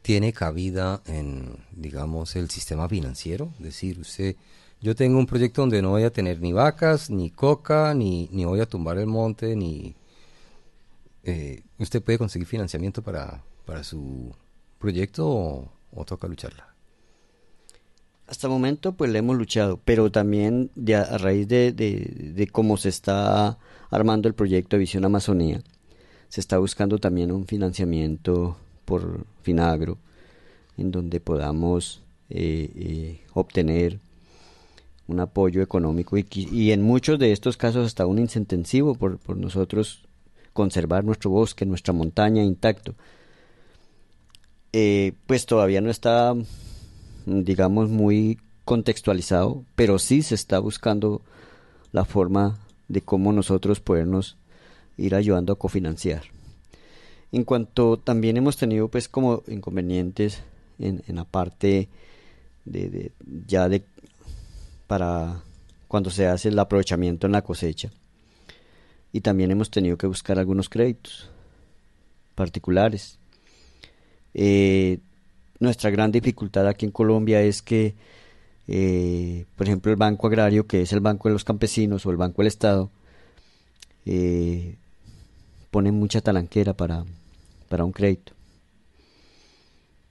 tiene 0.03 0.31
cabida 0.31 1.01
en, 1.07 1.57
digamos, 1.71 2.35
el 2.35 2.51
sistema 2.51 2.87
financiero. 2.87 3.51
Es 3.57 3.65
decir, 3.65 3.99
usted, 3.99 4.35
yo 4.79 4.95
tengo 4.95 5.17
un 5.17 5.25
proyecto 5.25 5.61
donde 5.61 5.81
no 5.81 5.89
voy 5.89 6.03
a 6.03 6.13
tener 6.13 6.39
ni 6.39 6.53
vacas, 6.53 7.09
ni 7.09 7.31
coca, 7.31 7.95
ni, 7.95 8.29
ni 8.31 8.45
voy 8.45 8.61
a 8.61 8.67
tumbar 8.67 8.97
el 8.99 9.07
monte, 9.07 9.55
ni... 9.55 9.95
Eh, 11.23 11.63
¿Usted 11.79 12.01
puede 12.01 12.19
conseguir 12.19 12.47
financiamiento 12.47 13.01
para, 13.01 13.43
para 13.65 13.83
su 13.83 14.33
proyecto 14.77 15.27
o, 15.27 16.05
toca 16.05 16.27
lucharla? 16.27 16.68
Hasta 18.29 18.45
el 18.45 18.53
momento 18.53 18.91
pues 18.91 19.09
le 19.11 19.19
hemos 19.19 19.35
luchado, 19.37 19.79
pero 19.83 20.11
también 20.11 20.69
de, 20.75 20.95
a, 20.95 21.17
raíz 21.17 21.47
de, 21.47 21.71
de, 21.71 22.47
cómo 22.47 22.77
se 22.77 22.89
está 22.89 23.57
armando 23.89 24.27
el 24.27 24.35
proyecto 24.35 24.75
de 24.75 24.81
Visión 24.81 25.03
Amazonía, 25.03 25.61
se 26.27 26.39
está 26.39 26.59
buscando 26.59 26.99
también 26.99 27.31
un 27.31 27.47
financiamiento 27.47 28.55
por 28.85 29.25
Finagro, 29.41 29.97
en 30.77 30.91
donde 30.91 31.19
podamos 31.19 32.03
eh, 32.29 32.69
eh, 32.75 33.21
obtener 33.33 33.99
un 35.07 35.19
apoyo 35.19 35.63
económico 35.63 36.15
y, 36.15 36.27
y, 36.31 36.71
en 36.71 36.83
muchos 36.83 37.17
de 37.17 37.31
estos 37.31 37.57
casos 37.57 37.87
hasta 37.87 38.05
un 38.05 38.19
incentivo 38.19 38.93
por, 38.93 39.17
por 39.17 39.37
nosotros 39.37 40.03
conservar 40.53 41.03
nuestro 41.03 41.31
bosque, 41.31 41.65
nuestra 41.65 41.95
montaña 41.95 42.43
intacto. 42.43 42.93
Eh, 44.71 45.13
pues 45.25 45.47
todavía 45.47 45.81
no 45.81 45.89
está, 45.89 46.35
digamos, 47.25 47.89
muy 47.89 48.39
contextualizado, 48.65 49.63
pero 49.75 49.99
sí 49.99 50.21
se 50.21 50.36
está 50.36 50.60
buscando 50.60 51.21
la 51.91 52.05
forma 52.05 52.60
de 52.88 53.01
cómo 53.01 53.34
nosotros 53.34 53.79
podernos 53.79 54.38
ir 54.97 55.15
ayudando 55.15 55.53
a 55.53 55.58
cofinanciar. 55.58 56.23
En 57.32 57.43
cuanto 57.43 57.97
también 57.97 58.38
hemos 58.38 58.58
tenido 58.58 58.88
pues 58.88 59.08
como 59.08 59.43
inconvenientes 59.47 60.41
en, 60.79 61.03
la 61.08 61.25
parte 61.25 61.89
de, 62.65 62.89
de, 62.89 63.12
ya 63.47 63.69
de 63.69 63.84
para 64.88 65.41
cuando 65.88 66.10
se 66.10 66.27
hace 66.27 66.49
el 66.49 66.60
aprovechamiento 66.60 67.27
en 67.27 67.34
la 67.34 67.43
cosecha. 67.43 67.91
Y 69.12 69.21
también 69.21 69.51
hemos 69.51 69.71
tenido 69.71 69.97
que 69.97 70.08
buscar 70.08 70.38
algunos 70.38 70.69
créditos 70.69 71.29
particulares 72.36 73.19
eh, 74.34 74.99
nuestra 75.59 75.89
gran 75.89 76.11
dificultad 76.11 76.67
aquí 76.67 76.85
en 76.85 76.91
Colombia 76.91 77.41
es 77.41 77.61
que, 77.61 77.95
eh, 78.67 79.45
por 79.55 79.67
ejemplo, 79.67 79.91
el 79.91 79.97
Banco 79.97 80.27
Agrario, 80.27 80.67
que 80.67 80.81
es 80.81 80.93
el 80.93 80.99
Banco 81.01 81.27
de 81.29 81.33
los 81.33 81.43
Campesinos 81.43 82.05
o 82.05 82.11
el 82.11 82.17
Banco 82.17 82.41
del 82.41 82.47
Estado, 82.47 82.89
eh, 84.05 84.77
pone 85.71 85.91
mucha 85.91 86.21
talanquera 86.21 86.73
para, 86.73 87.05
para 87.67 87.83
un 87.83 87.91
crédito. 87.91 88.33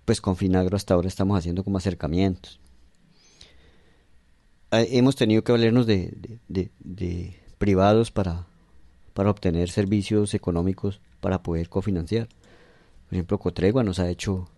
Pues 0.04 0.20
con 0.20 0.36
Finagro 0.36 0.76
hasta 0.76 0.94
ahora 0.94 1.08
estamos 1.08 1.38
haciendo 1.38 1.64
como 1.64 1.78
acercamientos. 1.78 2.60
Hemos 4.70 5.16
tenido 5.16 5.42
que 5.42 5.52
valernos 5.52 5.86
de, 5.86 6.38
de 6.48 7.40
privados 7.58 8.10
para, 8.10 8.46
para 9.18 9.30
obtener 9.30 9.70
servicios 9.70 10.32
económicos 10.34 11.00
para 11.20 11.42
poder 11.42 11.68
cofinanciar. 11.68 12.28
Por 13.08 13.14
ejemplo, 13.14 13.38
Cotregua 13.38 13.82
nos 13.82 13.98
ha 13.98 14.08
hecho 14.08 14.48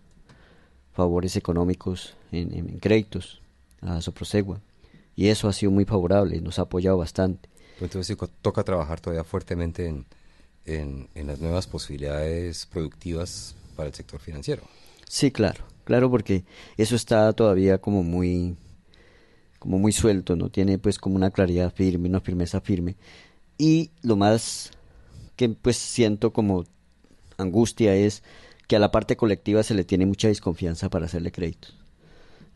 favores 0.93 1.35
económicos 1.35 2.15
en, 2.31 2.79
créditos 2.79 3.41
a 3.81 4.01
Soprosegua 4.01 4.59
y 5.15 5.27
eso 5.27 5.47
ha 5.47 5.53
sido 5.53 5.71
muy 5.71 5.85
favorable, 5.85 6.39
nos 6.41 6.59
ha 6.59 6.63
apoyado 6.63 6.97
bastante. 6.97 7.49
Entonces 7.79 8.15
toca 8.41 8.63
trabajar 8.63 8.99
todavía 8.99 9.23
fuertemente 9.23 9.87
en, 9.87 10.05
en, 10.65 11.27
las 11.27 11.39
nuevas 11.39 11.67
posibilidades 11.67 12.65
productivas 12.65 13.55
para 13.75 13.87
el 13.87 13.95
sector 13.95 14.19
financiero. 14.19 14.63
Sí, 15.07 15.31
claro, 15.31 15.63
claro, 15.83 16.09
porque 16.09 16.43
eso 16.77 16.95
está 16.95 17.33
todavía 17.33 17.79
como 17.79 18.03
muy, 18.03 18.55
como 19.59 19.79
muy 19.79 19.91
suelto, 19.91 20.35
no 20.35 20.49
tiene 20.49 20.77
pues 20.77 20.99
como 20.99 21.15
una 21.15 21.31
claridad 21.31 21.73
firme, 21.73 22.07
una 22.09 22.21
firmeza 22.21 22.61
firme. 22.61 22.95
Y 23.57 23.91
lo 24.01 24.15
más 24.15 24.71
que 25.35 25.49
pues 25.49 25.77
siento 25.77 26.31
como 26.31 26.65
angustia 27.37 27.95
es 27.95 28.23
que 28.71 28.77
a 28.77 28.79
la 28.79 28.89
parte 28.89 29.17
colectiva 29.17 29.63
se 29.63 29.73
le 29.73 29.83
tiene 29.83 30.05
mucha 30.05 30.29
desconfianza 30.29 30.89
para 30.89 31.03
hacerle 31.03 31.33
créditos. 31.33 31.75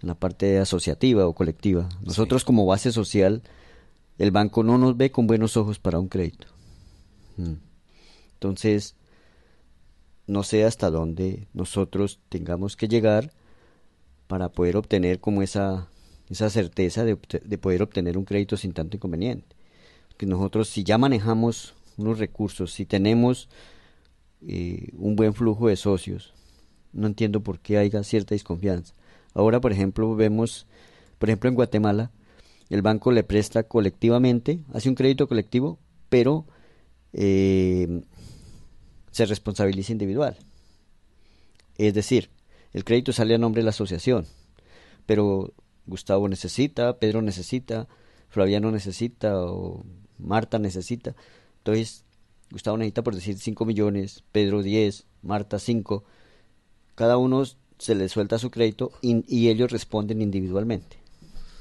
En 0.01 0.07
la 0.07 0.15
parte 0.15 0.59
asociativa 0.59 1.27
o 1.27 1.35
colectiva. 1.35 1.89
Nosotros 2.05 2.45
como 2.45 2.65
base 2.65 2.93
social, 2.93 3.41
el 4.17 4.31
banco 4.31 4.63
no 4.63 4.77
nos 4.77 4.95
ve 4.95 5.11
con 5.11 5.27
buenos 5.27 5.57
ojos 5.57 5.77
para 5.77 5.99
un 5.99 6.07
crédito. 6.07 6.47
Mm. 7.35 7.55
Entonces, 8.35 8.95
no 10.25 10.43
sé 10.43 10.63
hasta 10.63 10.89
dónde 10.89 11.49
nosotros 11.51 12.21
tengamos 12.29 12.77
que 12.77 12.87
llegar 12.87 13.33
para 14.27 14.47
poder 14.47 14.77
obtener 14.77 15.19
como 15.19 15.41
esa, 15.41 15.89
esa 16.29 16.49
certeza 16.49 17.03
de, 17.03 17.17
de 17.43 17.57
poder 17.57 17.83
obtener 17.83 18.17
un 18.17 18.23
crédito 18.23 18.55
sin 18.55 18.71
tanto 18.71 18.95
inconveniente. 18.95 19.53
Que 20.15 20.25
nosotros 20.25 20.69
si 20.69 20.85
ya 20.85 20.97
manejamos 20.97 21.73
unos 21.97 22.19
recursos, 22.19 22.71
si 22.71 22.85
tenemos 22.85 23.49
un 24.41 25.15
buen 25.15 25.33
flujo 25.33 25.67
de 25.67 25.75
socios. 25.75 26.33
No 26.93 27.07
entiendo 27.07 27.41
por 27.41 27.59
qué 27.59 27.77
haya 27.77 28.03
cierta 28.03 28.35
desconfianza. 28.35 28.93
Ahora, 29.33 29.59
por 29.59 29.71
ejemplo, 29.71 30.15
vemos, 30.15 30.65
por 31.17 31.29
ejemplo, 31.29 31.49
en 31.49 31.55
Guatemala, 31.55 32.11
el 32.69 32.81
banco 32.81 33.11
le 33.11 33.23
presta 33.23 33.63
colectivamente, 33.63 34.59
hace 34.73 34.89
un 34.89 34.95
crédito 34.95 35.27
colectivo, 35.27 35.77
pero 36.09 36.45
eh, 37.13 38.01
se 39.11 39.25
responsabiliza 39.25 39.91
individual. 39.91 40.37
Es 41.77 41.93
decir, 41.93 42.29
el 42.73 42.83
crédito 42.83 43.13
sale 43.13 43.35
a 43.35 43.37
nombre 43.37 43.61
de 43.61 43.65
la 43.65 43.69
asociación, 43.69 44.25
pero 45.05 45.53
Gustavo 45.85 46.27
necesita, 46.27 46.97
Pedro 46.97 47.21
necesita, 47.21 47.87
Flaviano 48.29 48.71
necesita 48.71 49.41
o 49.41 49.85
Marta 50.17 50.59
necesita. 50.59 51.15
Entonces, 51.59 52.03
Gustavo 52.51 52.77
necesita 52.77 53.03
por 53.03 53.15
decir 53.15 53.37
5 53.37 53.65
millones, 53.65 54.23
Pedro 54.31 54.61
10, 54.61 55.05
Marta 55.21 55.59
5. 55.59 56.03
Cada 56.95 57.17
uno 57.17 57.43
se 57.77 57.95
le 57.95 58.07
suelta 58.09 58.39
su 58.39 58.51
crédito 58.51 58.91
y, 59.01 59.49
ellos 59.49 59.71
responden 59.71 60.21
individualmente 60.21 60.97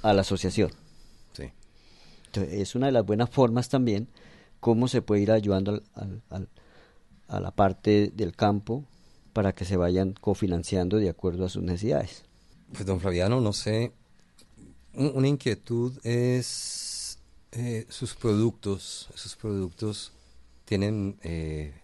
a 0.02 0.12
la 0.12 0.20
asociación. 0.20 0.70
Sí. 1.32 1.50
Entonces, 2.26 2.54
es 2.54 2.74
una 2.74 2.86
de 2.86 2.92
las 2.92 3.04
buenas 3.04 3.30
formas 3.30 3.68
también 3.68 4.08
cómo 4.60 4.88
se 4.88 5.02
puede 5.02 5.22
ir 5.22 5.30
ayudando 5.30 5.82
a 7.28 7.40
la 7.40 7.50
parte 7.50 8.12
del 8.14 8.34
campo 8.34 8.84
para 9.34 9.54
que 9.54 9.66
se 9.66 9.76
vayan 9.76 10.14
cofinanciando 10.18 10.96
de 10.96 11.10
acuerdo 11.10 11.44
a 11.44 11.50
sus 11.50 11.62
necesidades. 11.62 12.24
Pues 12.72 12.86
don 12.86 13.00
Flaviano, 13.00 13.40
no 13.40 13.52
sé, 13.52 13.92
una 14.94 15.28
inquietud 15.28 15.92
es 16.02 17.18
eh, 17.52 17.84
sus 17.90 18.14
productos, 18.14 19.10
sus 19.14 19.36
productos 19.36 20.13
tienen 20.64 21.18
eh, 21.22 21.74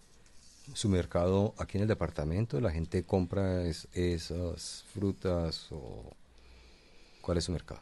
su 0.73 0.89
mercado 0.89 1.53
aquí 1.57 1.77
en 1.77 1.83
el 1.83 1.87
departamento, 1.87 2.59
la 2.61 2.71
gente 2.71 3.03
compra 3.03 3.63
esas 3.63 4.85
frutas 4.93 5.67
o 5.71 6.11
cuál 7.21 7.37
es 7.37 7.45
su 7.45 7.51
mercado. 7.51 7.81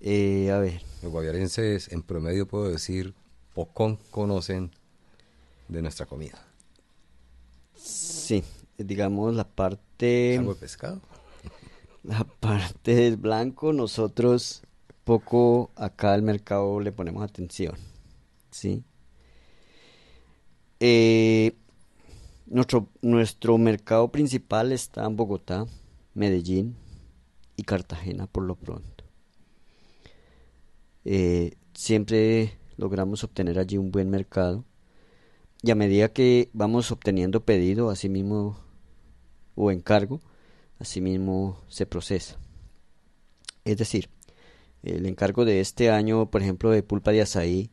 Eh, 0.00 0.50
a 0.50 0.58
ver. 0.58 0.82
Los 1.02 1.12
guaviarenses 1.12 1.90
en 1.92 2.02
promedio 2.02 2.46
puedo 2.46 2.68
decir 2.68 3.14
poco 3.54 3.98
conocen 4.10 4.70
de 5.68 5.82
nuestra 5.82 6.06
comida. 6.06 6.42
Sí, 7.74 8.42
digamos 8.78 9.34
la 9.34 9.44
parte... 9.44 10.38
¿Algo 10.38 10.54
de 10.54 10.60
pescado? 10.60 11.00
La 12.02 12.22
parte 12.24 12.94
del 12.94 13.16
blanco 13.16 13.72
nosotros 13.72 14.62
poco 15.04 15.70
acá 15.74 16.12
al 16.12 16.20
mercado 16.20 16.78
le 16.80 16.92
ponemos 16.92 17.22
atención, 17.24 17.76
¿sí? 18.50 18.84
Eh, 20.86 21.56
nuestro, 22.44 22.90
nuestro 23.00 23.56
mercado 23.56 24.12
principal 24.12 24.70
está 24.70 25.06
en 25.06 25.16
Bogotá, 25.16 25.64
Medellín 26.12 26.76
y 27.56 27.62
Cartagena 27.62 28.26
por 28.26 28.42
lo 28.42 28.54
pronto. 28.54 29.02
Eh, 31.06 31.54
siempre 31.72 32.58
logramos 32.76 33.24
obtener 33.24 33.58
allí 33.58 33.78
un 33.78 33.92
buen 33.92 34.10
mercado 34.10 34.66
y 35.62 35.70
a 35.70 35.74
medida 35.74 36.12
que 36.12 36.50
vamos 36.52 36.92
obteniendo 36.92 37.46
pedido, 37.46 37.90
mismo 38.10 38.60
o 39.54 39.70
encargo, 39.70 40.20
asimismo 40.78 41.62
se 41.66 41.86
procesa. 41.86 42.36
Es 43.64 43.78
decir, 43.78 44.10
el 44.82 45.06
encargo 45.06 45.46
de 45.46 45.60
este 45.60 45.88
año, 45.88 46.30
por 46.30 46.42
ejemplo, 46.42 46.70
de 46.70 46.82
pulpa 46.82 47.10
de 47.12 47.22
azaí, 47.22 47.70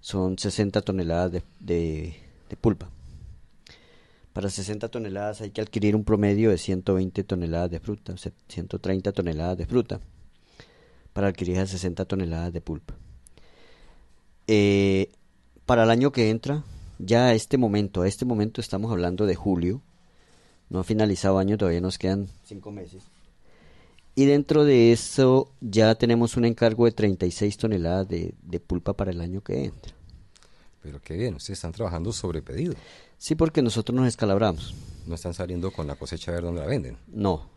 son 0.00 0.38
60 0.38 0.82
toneladas 0.82 1.42
de, 1.58 2.29
pulpa. 2.56 2.90
Para 4.32 4.48
60 4.48 4.88
toneladas 4.88 5.40
hay 5.40 5.50
que 5.50 5.60
adquirir 5.60 5.96
un 5.96 6.04
promedio 6.04 6.50
de 6.50 6.58
120 6.58 7.24
toneladas 7.24 7.70
de 7.70 7.80
fruta, 7.80 8.14
130 8.48 9.12
toneladas 9.12 9.58
de 9.58 9.66
fruta, 9.66 10.00
para 11.12 11.28
adquirir 11.28 11.56
esas 11.56 11.70
60 11.70 12.04
toneladas 12.04 12.52
de 12.52 12.60
pulpa. 12.60 12.94
Eh, 14.46 15.10
para 15.66 15.84
el 15.84 15.90
año 15.90 16.12
que 16.12 16.30
entra, 16.30 16.64
ya 16.98 17.26
a 17.26 17.34
este 17.34 17.58
momento, 17.58 18.02
a 18.02 18.08
este 18.08 18.24
momento 18.24 18.60
estamos 18.60 18.90
hablando 18.90 19.26
de 19.26 19.34
julio, 19.34 19.82
no 20.68 20.80
ha 20.80 20.84
finalizado 20.84 21.38
año, 21.38 21.58
todavía 21.58 21.80
nos 21.80 21.98
quedan 21.98 22.28
cinco 22.44 22.70
meses. 22.70 23.04
Y 24.14 24.26
dentro 24.26 24.64
de 24.64 24.92
eso 24.92 25.50
ya 25.60 25.94
tenemos 25.94 26.36
un 26.36 26.44
encargo 26.44 26.84
de 26.84 26.92
36 26.92 27.56
toneladas 27.56 28.08
de, 28.08 28.60
pulpa 28.66 28.92
para 28.94 29.12
el 29.12 29.20
año 29.20 29.40
que 29.40 29.64
entra. 29.64 29.94
Pero 30.82 31.00
qué 31.02 31.16
bien, 31.16 31.34
ustedes 31.34 31.58
están 31.58 31.72
trabajando 31.72 32.12
sobre 32.12 32.42
pedido. 32.42 32.74
Sí, 33.18 33.34
porque 33.34 33.62
nosotros 33.62 33.94
nos 33.94 34.08
escalabramos. 34.08 34.74
No 35.06 35.14
están 35.14 35.34
saliendo 35.34 35.70
con 35.70 35.86
la 35.86 35.96
cosecha 35.96 36.30
a 36.30 36.34
ver 36.34 36.44
dónde 36.44 36.60
la 36.62 36.66
venden. 36.66 36.96
No. 37.08 37.50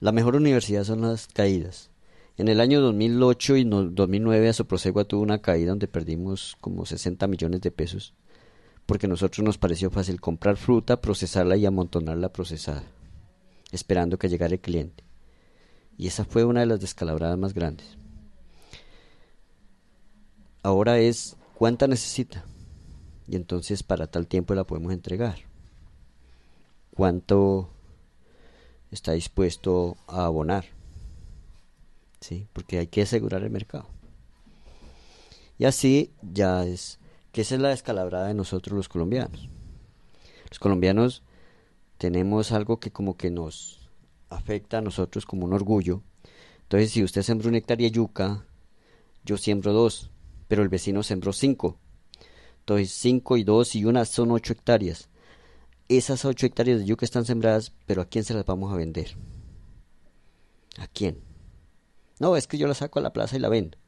La 0.00 0.12
mejor 0.12 0.36
universidad 0.36 0.84
son 0.84 1.02
las 1.02 1.28
caídas. 1.28 1.90
En 2.36 2.48
el 2.48 2.60
año 2.60 2.80
2008 2.80 3.56
y 3.56 3.64
2009 3.64 4.48
Asoprosegua 4.48 5.04
tuvo 5.04 5.22
una 5.22 5.40
caída 5.40 5.70
donde 5.70 5.88
perdimos 5.88 6.56
como 6.60 6.86
60 6.86 7.26
millones 7.26 7.60
de 7.60 7.70
pesos 7.70 8.14
porque 8.88 9.04
a 9.04 9.10
nosotros 9.10 9.44
nos 9.44 9.58
pareció 9.58 9.90
fácil 9.90 10.18
comprar 10.18 10.56
fruta, 10.56 11.02
procesarla 11.02 11.58
y 11.58 11.66
amontonarla 11.66 12.32
procesada, 12.32 12.84
esperando 13.70 14.18
que 14.18 14.30
llegara 14.30 14.54
el 14.54 14.60
cliente. 14.60 15.04
Y 15.98 16.06
esa 16.06 16.24
fue 16.24 16.44
una 16.44 16.60
de 16.60 16.66
las 16.66 16.80
descalabradas 16.80 17.36
más 17.36 17.52
grandes. 17.52 17.86
Ahora 20.62 21.00
es 21.00 21.36
cuánta 21.58 21.88
necesita. 21.88 22.44
Y 23.26 23.34
entonces 23.34 23.82
para 23.82 24.06
tal 24.06 24.28
tiempo 24.28 24.54
la 24.54 24.62
podemos 24.62 24.92
entregar. 24.92 25.40
¿Cuánto 26.94 27.68
está 28.92 29.12
dispuesto 29.12 29.96
a 30.06 30.26
abonar? 30.26 30.66
¿Sí? 32.20 32.46
Porque 32.52 32.78
hay 32.78 32.86
que 32.86 33.02
asegurar 33.02 33.42
el 33.42 33.50
mercado. 33.50 33.88
Y 35.58 35.64
así 35.64 36.12
ya 36.22 36.64
es 36.64 37.00
que 37.32 37.40
esa 37.40 37.56
es 37.56 37.60
la 37.60 37.70
descalabrada 37.70 38.28
de 38.28 38.34
nosotros 38.34 38.76
los 38.76 38.88
colombianos. 38.88 39.48
Los 40.48 40.60
colombianos 40.60 41.24
tenemos 41.98 42.52
algo 42.52 42.78
que 42.78 42.92
como 42.92 43.16
que 43.16 43.32
nos 43.32 43.90
afecta 44.28 44.78
a 44.78 44.82
nosotros 44.82 45.26
como 45.26 45.44
un 45.44 45.52
orgullo. 45.52 46.02
Entonces, 46.62 46.92
si 46.92 47.02
usted 47.02 47.22
sembró 47.22 47.48
una 47.48 47.58
hectárea 47.58 47.88
yuca, 47.88 48.46
yo 49.24 49.36
siembro 49.36 49.72
dos, 49.72 50.12
pero 50.48 50.62
el 50.62 50.68
vecino 50.68 51.02
sembró 51.02 51.32
cinco. 51.32 51.78
Entonces, 52.60 52.90
cinco 52.90 53.36
y 53.36 53.44
dos 53.44 53.74
y 53.76 53.84
una 53.84 54.04
son 54.04 54.30
ocho 54.32 54.52
hectáreas. 54.52 55.08
Esas 55.88 56.24
ocho 56.24 56.46
hectáreas 56.46 56.80
de 56.80 56.84
yuca 56.86 57.04
están 57.04 57.24
sembradas, 57.24 57.72
pero 57.86 58.02
¿a 58.02 58.06
quién 58.06 58.24
se 58.24 58.34
las 58.34 58.44
vamos 58.44 58.72
a 58.72 58.76
vender? 58.76 59.16
¿A 60.78 60.86
quién? 60.86 61.18
No, 62.20 62.36
es 62.36 62.46
que 62.46 62.58
yo 62.58 62.66
la 62.66 62.74
saco 62.74 62.98
a 62.98 63.02
la 63.02 63.12
plaza 63.12 63.36
y 63.36 63.38
la 63.38 63.48
vendo. 63.48 63.78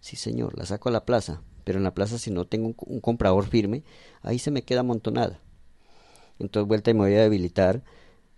Sí, 0.00 0.16
señor, 0.16 0.56
la 0.56 0.66
saco 0.66 0.90
a 0.90 0.92
la 0.92 1.04
plaza, 1.04 1.42
pero 1.64 1.78
en 1.78 1.84
la 1.84 1.94
plaza 1.94 2.18
si 2.18 2.30
no 2.30 2.44
tengo 2.44 2.74
un, 2.86 3.00
comprador 3.00 3.46
firme, 3.46 3.84
ahí 4.22 4.38
se 4.38 4.50
me 4.50 4.62
queda 4.62 4.80
amontonada. 4.80 5.40
Entonces, 6.38 6.68
vuelta 6.68 6.90
y 6.90 6.94
me 6.94 7.00
voy 7.00 7.14
a 7.14 7.22
debilitar 7.22 7.82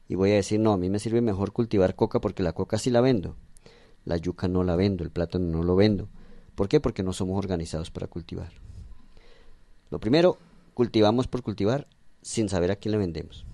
y 0.08 0.14
voy 0.14 0.30
a 0.30 0.36
decir, 0.36 0.60
no, 0.60 0.72
a 0.72 0.78
mí 0.78 0.90
me 0.90 0.98
sirve 0.98 1.20
mejor 1.20 1.52
cultivar 1.52 1.96
coca 1.96 2.20
porque 2.20 2.42
la 2.42 2.52
coca 2.52 2.78
sí 2.78 2.90
la 2.90 3.00
vendo. 3.00 3.36
La 4.04 4.16
yuca 4.16 4.48
no 4.48 4.62
la 4.62 4.76
vendo, 4.76 5.02
el 5.02 5.10
plátano 5.10 5.46
no 5.46 5.62
lo 5.62 5.74
vendo. 5.74 6.08
¿Por 6.56 6.68
qué? 6.68 6.80
Porque 6.80 7.04
no 7.04 7.12
somos 7.12 7.38
organizados 7.38 7.90
para 7.90 8.08
cultivar. 8.08 8.50
Lo 9.90 10.00
primero, 10.00 10.38
cultivamos 10.74 11.28
por 11.28 11.42
cultivar 11.42 11.86
sin 12.22 12.48
saber 12.48 12.72
a 12.72 12.76
quién 12.76 12.92
le 12.92 12.98
vendemos. 12.98 13.46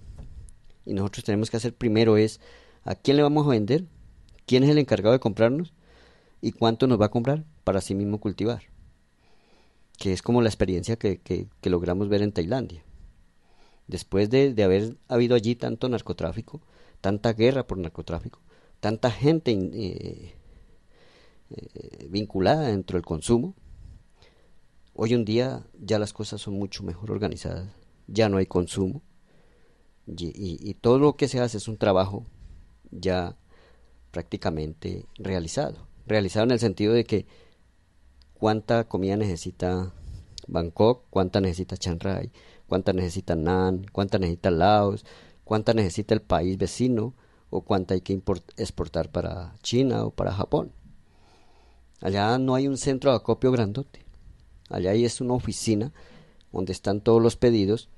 Y 0.87 0.95
nosotros 0.95 1.25
tenemos 1.25 1.51
que 1.51 1.57
hacer 1.59 1.75
primero 1.75 2.17
es 2.17 2.41
a 2.85 2.95
quién 2.95 3.17
le 3.17 3.23
vamos 3.23 3.47
a 3.47 3.51
vender, 3.51 3.85
quién 4.47 4.63
es 4.63 4.71
el 4.71 4.79
encargado 4.79 5.13
de 5.13 5.21
comprarnos 5.21 5.75
y 6.41 6.53
cuánto 6.53 6.87
nos 6.87 7.01
va 7.01 7.07
a 7.07 7.11
comprar 7.11 7.45
para 7.65 7.81
sí 7.81 7.95
mismo 7.95 8.19
cultivar. 8.19 8.63
Que 9.99 10.13
es 10.13 10.23
como 10.23 10.41
la 10.41 10.49
experiencia 10.49 10.97
que, 10.97 11.49
logramos 11.65 12.09
ver 12.09 12.23
en 12.23 12.33
Tailandia 12.33 12.85
después 13.89 14.31
de, 14.31 14.55
haber 14.63 14.97
habido 15.09 15.35
allí 15.35 15.57
tanto 15.57 15.89
narcotráfico, 15.89 16.63
tanta 17.01 17.33
guerra 17.33 17.67
por 17.67 17.79
narcotráfico, 17.79 18.41
tanta 18.81 19.11
gente 19.11 19.53
eh, 19.53 20.35
eh, 21.57 22.07
vinculada 22.09 22.69
dentro 22.69 22.97
del 22.97 23.05
consumo, 23.05 23.55
hoy 24.95 25.15
en 25.15 25.25
día 25.25 25.67
ya 25.81 25.99
las 25.99 26.13
cosas 26.13 26.41
son 26.41 26.55
mucho 26.55 26.83
mejor 26.83 27.11
organizadas, 27.11 27.69
ya 28.07 28.29
no 28.29 28.39
hay 28.39 28.47
consumo 28.47 29.03
y, 30.07 30.59
y 30.61 30.75
todo 30.75 30.99
lo 30.99 31.17
que 31.17 31.29
se 31.29 31.41
hace 31.41 31.59
es 31.59 31.69
un 31.69 31.79
trabajo 31.79 32.27
ya 32.91 33.37
prácticamente 34.11 35.07
realizado, 35.17 35.87
realizado 36.07 36.45
en 36.45 36.51
el 36.53 36.59
sentido 36.59 36.93
de 36.93 37.05
que 37.05 37.27
cuánta 38.35 38.89
comida 38.89 39.17
necesita 39.17 39.93
Bangkok, 40.49 41.05
cuánta 41.11 41.41
necesita 41.41 41.77
Chiang 41.77 42.01
Rai, 42.01 42.33
cuánta 42.67 42.93
necesita 42.93 43.35
NAN, 43.35 43.87
cuánta 43.93 44.19
necesita 44.19 44.51
Laos, 44.51 45.05
cuánta 45.45 45.75
necesita 45.75 46.15
el 46.15 46.23
país 46.23 46.59
vecino 46.59 47.15
o 47.51 47.63
cuánta 47.63 47.95
hay 47.95 48.01
que 48.01 48.21
exportar 48.57 49.11
para 49.11 49.57
China 49.63 50.05
o 50.07 50.11
para 50.11 50.33
Japón. 50.33 50.73
Allá 52.03 52.37
no 52.39 52.55
hay 52.57 52.67
un 52.67 52.77
centro 52.77 53.11
de 53.11 53.17
acopio 53.17 53.53
grandote. 53.53 54.05
Allá 54.69 54.91
hay 54.91 55.05
es 55.05 55.21
una 55.21 55.35
oficina 55.35 55.93
donde 56.53 56.73
están 56.73 57.01
todos 57.01 57.23
los 57.23 57.37
pedidos 57.37 57.89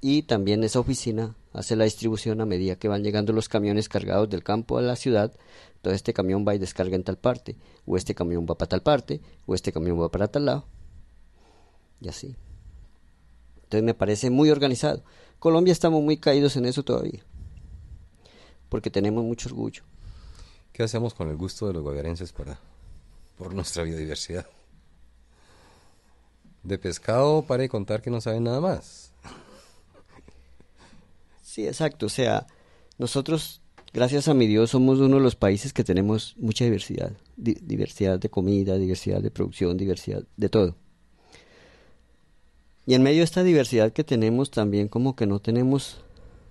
y 0.00 0.22
también 0.22 0.64
esa 0.64 0.80
oficina 0.80 1.36
hace 1.52 1.76
la 1.76 1.84
distribución 1.84 2.40
a 2.40 2.46
medida 2.46 2.76
que 2.76 2.88
van 2.88 3.02
llegando 3.04 3.34
los 3.34 3.48
camiones 3.48 3.88
cargados 3.88 4.30
del 4.30 4.42
campo 4.42 4.78
a 4.78 4.82
la 4.82 4.96
ciudad. 4.96 5.32
Todo 5.82 5.92
este 5.92 6.14
camión 6.14 6.44
va 6.46 6.54
y 6.54 6.58
descarga 6.58 6.96
en 6.96 7.04
tal 7.04 7.18
parte, 7.18 7.56
o 7.86 7.96
este 7.96 8.14
camión 8.14 8.46
va 8.48 8.56
para 8.56 8.68
tal 8.70 8.82
parte, 8.82 9.20
o 9.46 9.54
este 9.54 9.72
camión 9.72 10.00
va 10.00 10.10
para 10.10 10.28
tal 10.28 10.46
lado. 10.46 10.64
Y 12.00 12.08
así. 12.08 12.36
Entonces 13.64 13.84
me 13.84 13.94
parece 13.94 14.30
muy 14.30 14.50
organizado. 14.50 15.04
Colombia 15.38 15.72
estamos 15.72 16.02
muy 16.02 16.16
caídos 16.16 16.56
en 16.56 16.64
eso 16.64 16.82
todavía, 16.82 17.24
porque 18.68 18.90
tenemos 18.90 19.22
mucho 19.24 19.48
orgullo. 19.48 19.82
¿Qué 20.72 20.82
hacemos 20.82 21.14
con 21.14 21.28
el 21.28 21.36
gusto 21.36 21.66
de 21.66 21.74
los 21.74 21.82
guaviarenses 21.82 22.32
para, 22.32 22.58
por 23.40 23.54
nuestra 23.54 23.84
biodiversidad? 23.84 24.46
De 26.62 26.76
pescado 26.76 27.40
para 27.40 27.66
contar 27.68 28.02
que 28.02 28.10
no 28.10 28.20
saben 28.20 28.44
nada 28.44 28.60
más. 28.60 29.12
Sí, 31.42 31.66
exacto. 31.66 32.04
O 32.04 32.08
sea, 32.10 32.46
nosotros, 32.98 33.62
gracias 33.94 34.28
a 34.28 34.34
mi 34.34 34.46
Dios, 34.46 34.68
somos 34.68 34.98
uno 34.98 35.16
de 35.16 35.22
los 35.22 35.36
países 35.36 35.72
que 35.72 35.84
tenemos 35.84 36.34
mucha 36.36 36.64
diversidad. 36.64 37.12
diversidad 37.36 38.18
de 38.18 38.28
comida, 38.28 38.76
diversidad 38.76 39.22
de 39.22 39.30
producción, 39.30 39.78
diversidad 39.78 40.22
de 40.36 40.48
todo. 40.50 40.76
Y 42.84 42.92
en 42.92 43.02
medio 43.02 43.20
de 43.20 43.24
esta 43.24 43.42
diversidad 43.42 43.90
que 43.94 44.04
tenemos 44.04 44.50
también 44.50 44.88
como 44.88 45.16
que 45.16 45.26
no 45.26 45.40
tenemos, 45.40 46.02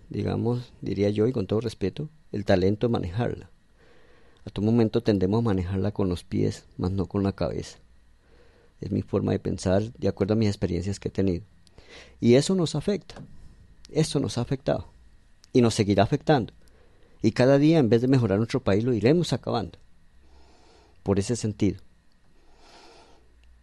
digamos, 0.09 0.73
diría 0.81 1.11
yo 1.11 1.27
y 1.27 1.33
con 1.33 1.45
todo 1.45 1.61
respeto, 1.61 2.09
el 2.31 2.45
talento 2.45 2.87
de 2.87 2.93
manejarla. 2.93 3.51
A 4.49 4.51
todo 4.51 4.65
momento 4.65 5.03
tendemos 5.03 5.37
a 5.37 5.43
manejarla 5.43 5.91
con 5.91 6.09
los 6.09 6.23
pies, 6.23 6.65
más 6.75 6.89
no 6.89 7.05
con 7.05 7.21
la 7.21 7.33
cabeza. 7.33 7.77
Es 8.81 8.89
mi 8.89 9.03
forma 9.03 9.31
de 9.31 9.37
pensar 9.37 9.93
de 9.93 10.07
acuerdo 10.07 10.33
a 10.33 10.37
mis 10.37 10.47
experiencias 10.47 10.99
que 10.99 11.09
he 11.09 11.11
tenido. 11.11 11.45
Y 12.19 12.33
eso 12.33 12.55
nos 12.55 12.73
afecta. 12.73 13.21
Eso 13.91 14.19
nos 14.19 14.39
ha 14.39 14.41
afectado. 14.41 14.91
Y 15.53 15.61
nos 15.61 15.75
seguirá 15.75 16.01
afectando. 16.01 16.51
Y 17.21 17.33
cada 17.33 17.59
día, 17.59 17.77
en 17.77 17.89
vez 17.89 18.01
de 18.01 18.07
mejorar 18.07 18.39
nuestro 18.39 18.63
país, 18.63 18.83
lo 18.83 18.91
iremos 18.91 19.33
acabando. 19.33 19.77
Por 21.03 21.19
ese 21.19 21.35
sentido. 21.35 21.81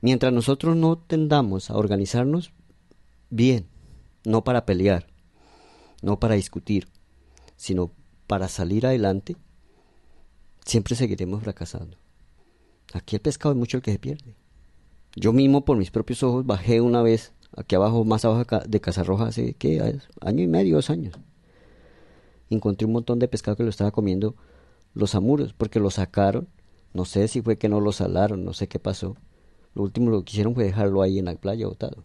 Mientras 0.01 0.33
nosotros 0.33 0.77
no 0.77 0.99
tendamos 0.99 1.68
a 1.68 1.79
organizarnos, 1.79 2.53
bien, 3.29 3.66
no 4.25 4.44
para 4.44 4.64
pelear, 4.64 5.09
no 6.01 6.20
para 6.20 6.37
discutir, 6.37 6.87
sino 7.57 7.90
para 8.29 8.46
salir 8.46 8.87
adelante, 8.87 9.35
siempre 10.66 10.96
seguiremos 10.96 11.42
fracasando. 11.42 11.96
Aquí 12.92 13.16
el 13.16 13.22
pescado 13.22 13.52
es 13.52 13.59
mucho 13.59 13.79
el 13.79 13.83
que 13.83 13.92
se 13.92 13.98
pierde. 13.98 14.37
Yo 15.14 15.33
mismo 15.33 15.64
por 15.64 15.79
mis 15.79 15.90
propios 15.90 16.22
ojos 16.22 16.44
bajé 16.44 16.81
una 16.81 17.00
vez 17.00 17.33
aquí 17.57 17.74
abajo, 17.74 18.05
más 18.05 18.24
abajo 18.24 18.44
de 18.66 18.81
Casarroja 18.81 19.29
hace 19.29 19.55
¿qué? 19.55 19.98
año 20.20 20.42
y 20.42 20.46
medio, 20.46 20.76
dos 20.76 20.90
años. 20.90 21.14
encontré 22.50 22.87
un 22.87 22.92
montón 22.92 23.18
de 23.18 23.29
pescado 23.29 23.57
que 23.57 23.62
lo 23.62 23.70
estaba 23.70 23.92
comiendo 23.92 24.37
los 24.92 25.14
amuros, 25.14 25.52
porque 25.52 25.81
lo 25.81 25.90
sacaron. 25.90 26.48
No 26.94 27.05
sé 27.05 27.29
si 27.29 27.42
fue 27.42 27.59
que 27.59 27.68
no 27.68 27.81
lo 27.81 27.92
salaron, 27.92 28.44
no 28.44 28.55
sé 28.55 28.66
qué 28.66 28.79
pasó. 28.79 29.16
Lo 29.74 29.83
último 29.83 30.11
lo 30.11 30.24
que 30.24 30.33
hicieron 30.33 30.55
fue 30.55 30.64
dejarlo 30.64 31.02
ahí 31.02 31.18
en 31.18 31.26
la 31.26 31.35
playa 31.35 31.66
botado. 31.66 32.05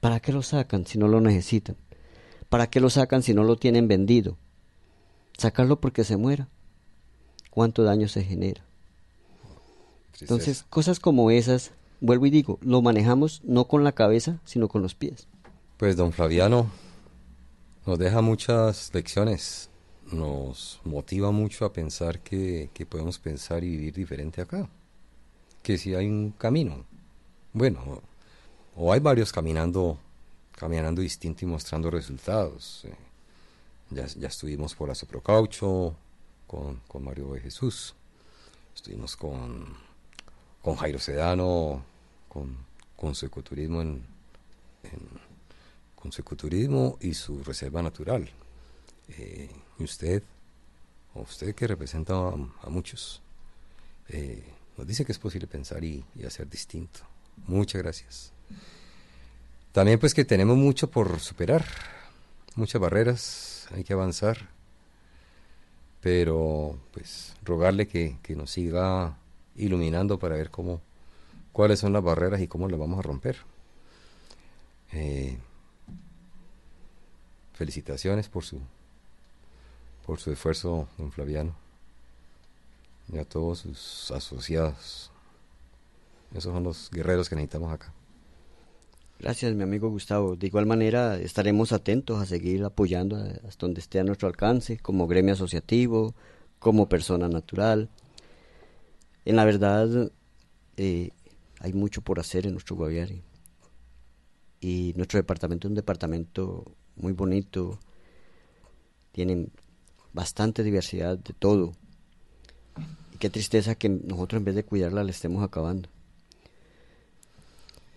¿Para 0.00 0.20
qué 0.20 0.32
lo 0.32 0.42
sacan 0.42 0.86
si 0.86 0.98
no 0.98 1.06
lo 1.06 1.20
necesitan? 1.20 1.76
¿Para 2.48 2.68
qué 2.68 2.80
lo 2.80 2.88
sacan 2.88 3.22
si 3.22 3.34
no 3.34 3.44
lo 3.44 3.56
tienen 3.56 3.88
vendido? 3.88 4.38
Sacarlo 5.36 5.80
porque 5.80 6.04
se 6.04 6.16
muera. 6.16 6.48
¿Cuánto 7.56 7.84
daño 7.84 8.06
se 8.06 8.22
genera? 8.22 8.60
Entonces, 10.20 10.66
cosas 10.68 11.00
como 11.00 11.30
esas, 11.30 11.70
vuelvo 12.02 12.26
y 12.26 12.30
digo, 12.30 12.58
lo 12.60 12.82
manejamos 12.82 13.40
no 13.44 13.66
con 13.66 13.82
la 13.82 13.92
cabeza, 13.92 14.40
sino 14.44 14.68
con 14.68 14.82
los 14.82 14.94
pies. 14.94 15.26
Pues 15.78 15.96
don 15.96 16.12
Flaviano 16.12 16.70
nos 17.86 17.98
deja 17.98 18.20
muchas 18.20 18.92
lecciones, 18.92 19.70
nos 20.12 20.82
motiva 20.84 21.30
mucho 21.30 21.64
a 21.64 21.72
pensar 21.72 22.20
que, 22.20 22.68
que 22.74 22.84
podemos 22.84 23.18
pensar 23.18 23.64
y 23.64 23.70
vivir 23.70 23.94
diferente 23.94 24.42
acá, 24.42 24.68
que 25.62 25.78
si 25.78 25.94
hay 25.94 26.08
un 26.08 26.32
camino, 26.32 26.84
bueno, 27.54 28.02
o 28.76 28.92
hay 28.92 29.00
varios 29.00 29.32
caminando, 29.32 29.98
caminando 30.52 31.00
distinto 31.00 31.46
y 31.46 31.48
mostrando 31.48 31.90
resultados. 31.90 32.84
Eh, 32.84 32.94
ya, 33.92 34.06
ya, 34.08 34.28
estuvimos 34.28 34.74
por 34.74 34.90
Azoprocaucho 34.90 35.96
con, 36.46 36.80
con 36.88 37.04
Mario 37.04 37.32
de 37.32 37.40
Jesús, 37.40 37.94
estuvimos 38.74 39.16
con, 39.16 39.76
con 40.62 40.76
Jairo 40.76 40.98
Sedano, 40.98 41.84
con, 42.28 42.56
con 42.96 43.14
su 43.14 43.26
ecoturismo 43.26 43.82
con 45.94 46.12
su 46.12 46.20
ecoturismo 46.20 46.98
y 47.00 47.14
su 47.14 47.42
reserva 47.42 47.82
natural. 47.82 48.30
Eh, 49.08 49.50
y 49.78 49.82
usted, 49.82 50.22
usted 51.14 51.54
que 51.54 51.66
representa 51.66 52.14
a, 52.14 52.70
muchos, 52.70 53.22
eh, 54.08 54.44
nos 54.76 54.86
dice 54.86 55.04
que 55.04 55.12
es 55.12 55.18
posible 55.18 55.46
pensar 55.46 55.82
y, 55.82 56.04
hacer 56.24 56.48
distinto. 56.48 57.00
Muchas 57.48 57.82
gracias. 57.82 58.32
También 59.72 59.98
pues 59.98 60.14
que 60.14 60.24
tenemos 60.24 60.56
mucho 60.56 60.88
por 60.90 61.20
superar, 61.20 61.64
muchas 62.54 62.80
barreras, 62.80 63.66
hay 63.72 63.82
que 63.82 63.92
avanzar, 63.92 64.48
pero 66.00 66.78
pues 66.92 67.34
rogarle 67.42 67.86
que, 67.88 68.18
que 68.22 68.36
nos 68.36 68.50
siga 68.50 69.16
iluminando 69.56 70.18
para 70.18 70.36
ver 70.36 70.50
cómo, 70.50 70.80
cuáles 71.52 71.80
son 71.80 71.92
las 71.92 72.02
barreras 72.02 72.40
y 72.40 72.48
cómo 72.48 72.68
las 72.68 72.78
vamos 72.78 72.98
a 72.98 73.02
romper. 73.02 73.38
Eh, 74.92 75.38
felicitaciones 77.54 78.28
por 78.28 78.44
su 78.44 78.60
por 80.06 80.20
su 80.20 80.30
esfuerzo, 80.30 80.88
don 80.96 81.10
Flaviano, 81.10 81.52
y 83.12 83.18
a 83.18 83.24
todos 83.24 83.58
sus 83.58 84.12
asociados. 84.12 85.10
Esos 86.30 86.52
son 86.52 86.62
los 86.62 86.90
guerreros 86.92 87.28
que 87.28 87.34
necesitamos 87.34 87.72
acá. 87.72 87.92
Gracias, 89.18 89.54
mi 89.54 89.62
amigo 89.62 89.88
Gustavo. 89.88 90.36
De 90.36 90.46
igual 90.46 90.66
manera, 90.66 91.18
estaremos 91.18 91.72
atentos 91.72 92.20
a 92.20 92.26
seguir 92.26 92.62
apoyando 92.64 93.16
hasta 93.16 93.66
donde 93.66 93.80
esté 93.80 93.98
a 93.98 94.04
nuestro 94.04 94.28
alcance, 94.28 94.76
como 94.76 95.06
gremio 95.06 95.32
asociativo, 95.32 96.14
como 96.58 96.88
persona 96.88 97.26
natural. 97.26 97.88
En 99.24 99.36
la 99.36 99.46
verdad, 99.46 100.12
eh, 100.76 101.10
hay 101.60 101.72
mucho 101.72 102.02
por 102.02 102.20
hacer 102.20 102.46
en 102.46 102.52
nuestro 102.52 102.76
Guaviare. 102.76 103.22
Y 104.60 104.92
nuestro 104.96 105.18
departamento 105.18 105.66
es 105.66 105.70
un 105.70 105.76
departamento 105.76 106.64
muy 106.96 107.14
bonito, 107.14 107.78
tienen 109.12 109.50
bastante 110.12 110.62
diversidad 110.62 111.16
de 111.16 111.32
todo. 111.32 111.72
Y 113.14 113.16
qué 113.16 113.30
tristeza 113.30 113.76
que 113.76 113.88
nosotros 113.88 114.40
en 114.40 114.44
vez 114.44 114.54
de 114.54 114.64
cuidarla 114.64 115.04
la 115.04 115.10
estemos 115.10 115.42
acabando. 115.42 115.88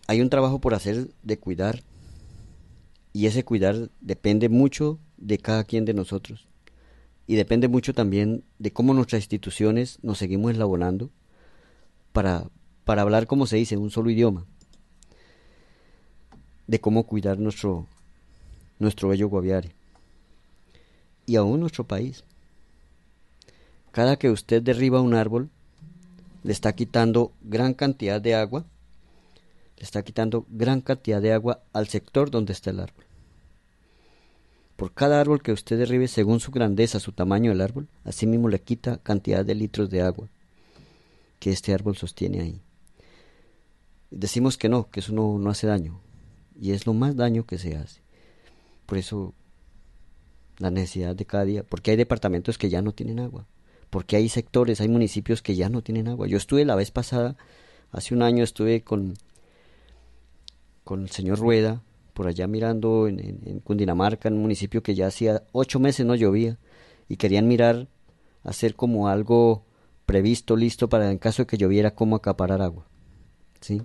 Hay 0.10 0.22
un 0.22 0.32
trabajo 0.32 0.58
por 0.58 0.74
hacer 0.74 1.12
de 1.22 1.38
cuidar. 1.38 1.84
Y 3.14 3.28
ese 3.28 3.46
cuidar 3.46 3.92
depende 4.02 4.50
mucho 4.50 4.98
de 5.18 5.38
cada 5.38 5.64
quien 5.66 5.86
de 5.86 5.94
nosotros. 5.94 6.48
Y 7.28 7.36
depende 7.36 7.68
mucho 7.68 7.94
también 7.94 8.44
de 8.58 8.74
cómo 8.74 8.96
nuestras 8.96 9.22
instituciones 9.22 10.00
nos 10.02 10.18
seguimos 10.18 10.52
eslabonando 10.52 11.12
para, 12.12 12.50
para 12.86 13.04
hablar, 13.04 13.28
como 13.28 13.46
se 13.46 13.58
dice, 13.58 13.78
un 13.78 13.92
solo 13.92 14.10
idioma, 14.10 14.48
de 16.66 16.82
cómo 16.82 17.04
cuidar 17.04 17.38
nuestro, 17.38 17.86
nuestro 18.80 19.10
bello 19.10 19.30
Guaviare. 19.30 19.76
Y 21.28 21.36
aún 21.36 21.60
nuestro 21.60 21.84
país. 21.84 22.24
Cada 23.92 24.18
que 24.18 24.32
usted 24.32 24.64
derriba 24.64 25.02
un 25.02 25.14
árbol, 25.14 25.52
le 26.44 26.52
está 26.52 26.74
quitando 26.74 27.32
gran 27.44 27.76
cantidad 27.76 28.20
de 28.20 28.34
agua, 28.34 28.66
está 29.80 30.04
quitando 30.04 30.46
gran 30.50 30.82
cantidad 30.82 31.22
de 31.22 31.34
agua 31.34 31.64
al 31.74 31.88
sector 31.88 32.30
donde 32.30 32.54
está 32.54 32.70
el 32.70 32.82
árbol. 32.82 33.06
Por 34.76 34.94
cada 34.94 35.20
árbol 35.20 35.42
que 35.42 35.52
usted 35.52 35.78
derribe, 35.78 36.08
según 36.08 36.40
su 36.40 36.52
grandeza, 36.52 37.00
su 37.00 37.12
tamaño 37.12 37.52
del 37.52 37.62
árbol, 37.62 37.88
así 38.04 38.28
mismo 38.28 38.48
le 38.48 38.62
quita 38.62 38.98
cantidad 38.98 39.44
de 39.44 39.56
litros 39.56 39.90
de 39.90 40.02
agua 40.02 40.30
que 41.40 41.52
este 41.52 41.74
árbol 41.74 41.98
sostiene 41.98 42.42
ahí. 42.42 42.62
Decimos 44.12 44.58
que 44.58 44.70
no, 44.70 44.90
que 44.90 45.00
eso 45.00 45.14
no, 45.14 45.38
no 45.38 45.50
hace 45.50 45.68
daño, 45.68 46.00
y 46.60 46.72
es 46.72 46.86
lo 46.86 46.94
más 46.94 47.16
daño 47.16 47.46
que 47.46 47.58
se 47.58 47.76
hace. 47.76 48.02
Por 48.86 48.98
eso 48.98 49.34
la 50.58 50.72
necesidad 50.72 51.16
de 51.16 51.26
cada 51.26 51.46
día, 51.46 51.64
porque 51.64 51.92
hay 51.92 51.98
departamentos 51.98 52.58
que 52.58 52.70
ya 52.70 52.82
no 52.82 52.92
tienen 52.92 53.20
agua, 53.20 53.46
porque 53.90 54.16
hay 54.16 54.30
sectores, 54.30 54.82
hay 54.82 54.90
municipios 54.90 55.42
que 55.42 55.56
ya 55.56 55.70
no 55.70 55.82
tienen 55.82 56.08
agua. 56.08 56.28
Yo 56.28 56.38
estuve 56.38 56.66
la 56.66 56.76
vez 56.76 56.92
pasada, 56.92 57.36
hace 57.92 58.14
un 58.14 58.22
año 58.22 58.44
estuve 58.44 58.82
con, 58.82 59.16
con 60.90 61.04
el 61.04 61.12
señor 61.12 61.38
Rueda, 61.38 61.84
por 62.16 62.28
allá 62.28 62.48
mirando 62.48 63.08
en, 63.08 63.60
Cundinamarca, 63.60 64.28
en 64.28 64.34
un 64.34 64.42
municipio 64.42 64.82
que 64.82 64.96
ya 64.96 65.06
hacía 65.06 65.44
ocho 65.52 65.80
meses 65.80 66.04
no 66.04 66.16
llovía, 66.16 66.58
y 67.08 67.18
querían 67.18 67.48
mirar, 67.48 67.88
hacer 68.42 68.74
como 68.74 69.08
algo 69.08 69.66
previsto, 70.08 70.56
listo 70.56 70.90
para 70.90 71.12
en 71.12 71.20
caso 71.20 71.44
de 71.44 71.46
que 71.46 71.60
lloviera, 71.60 71.94
cómo 71.94 72.16
acaparar 72.16 72.64
agua. 72.64 72.88
¿Sí? 73.62 73.84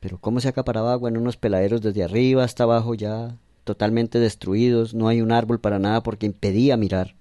Pero 0.00 0.18
cómo 0.18 0.40
se 0.40 0.48
acaparaba 0.48 0.92
agua 0.92 1.08
en 1.08 1.18
unos 1.18 1.36
peladeros 1.36 1.82
desde 1.82 2.02
arriba 2.02 2.42
hasta 2.42 2.64
abajo 2.64 2.94
ya 2.94 3.38
totalmente 3.62 4.18
destruidos, 4.18 4.92
no 4.92 5.06
hay 5.06 5.20
un 5.20 5.30
árbol 5.30 5.60
para 5.60 5.78
nada 5.78 6.02
porque 6.02 6.26
impedía 6.26 6.76
mirar. 6.76 7.14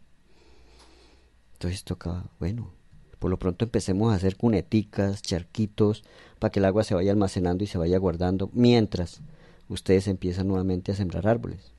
Entonces 1.53 1.83
toca, 1.83 2.23
bueno, 2.39 2.71
por 3.19 3.29
lo 3.29 3.37
pronto 3.37 3.65
empecemos 3.65 4.11
a 4.11 4.15
hacer 4.15 4.37
cuneticas, 4.37 5.21
charquitos, 5.21 6.03
para 6.39 6.51
que 6.51 6.59
el 6.59 6.65
agua 6.65 6.83
se 6.83 6.95
vaya 6.95 7.11
almacenando 7.11 7.63
y 7.63 7.67
se 7.67 7.77
vaya 7.77 7.97
guardando, 7.97 8.49
mientras 8.53 9.19
ustedes 9.67 10.07
empiezan 10.07 10.47
nuevamente 10.47 10.91
a 10.91 10.95
sembrar 10.95 11.27
árboles. 11.27 11.71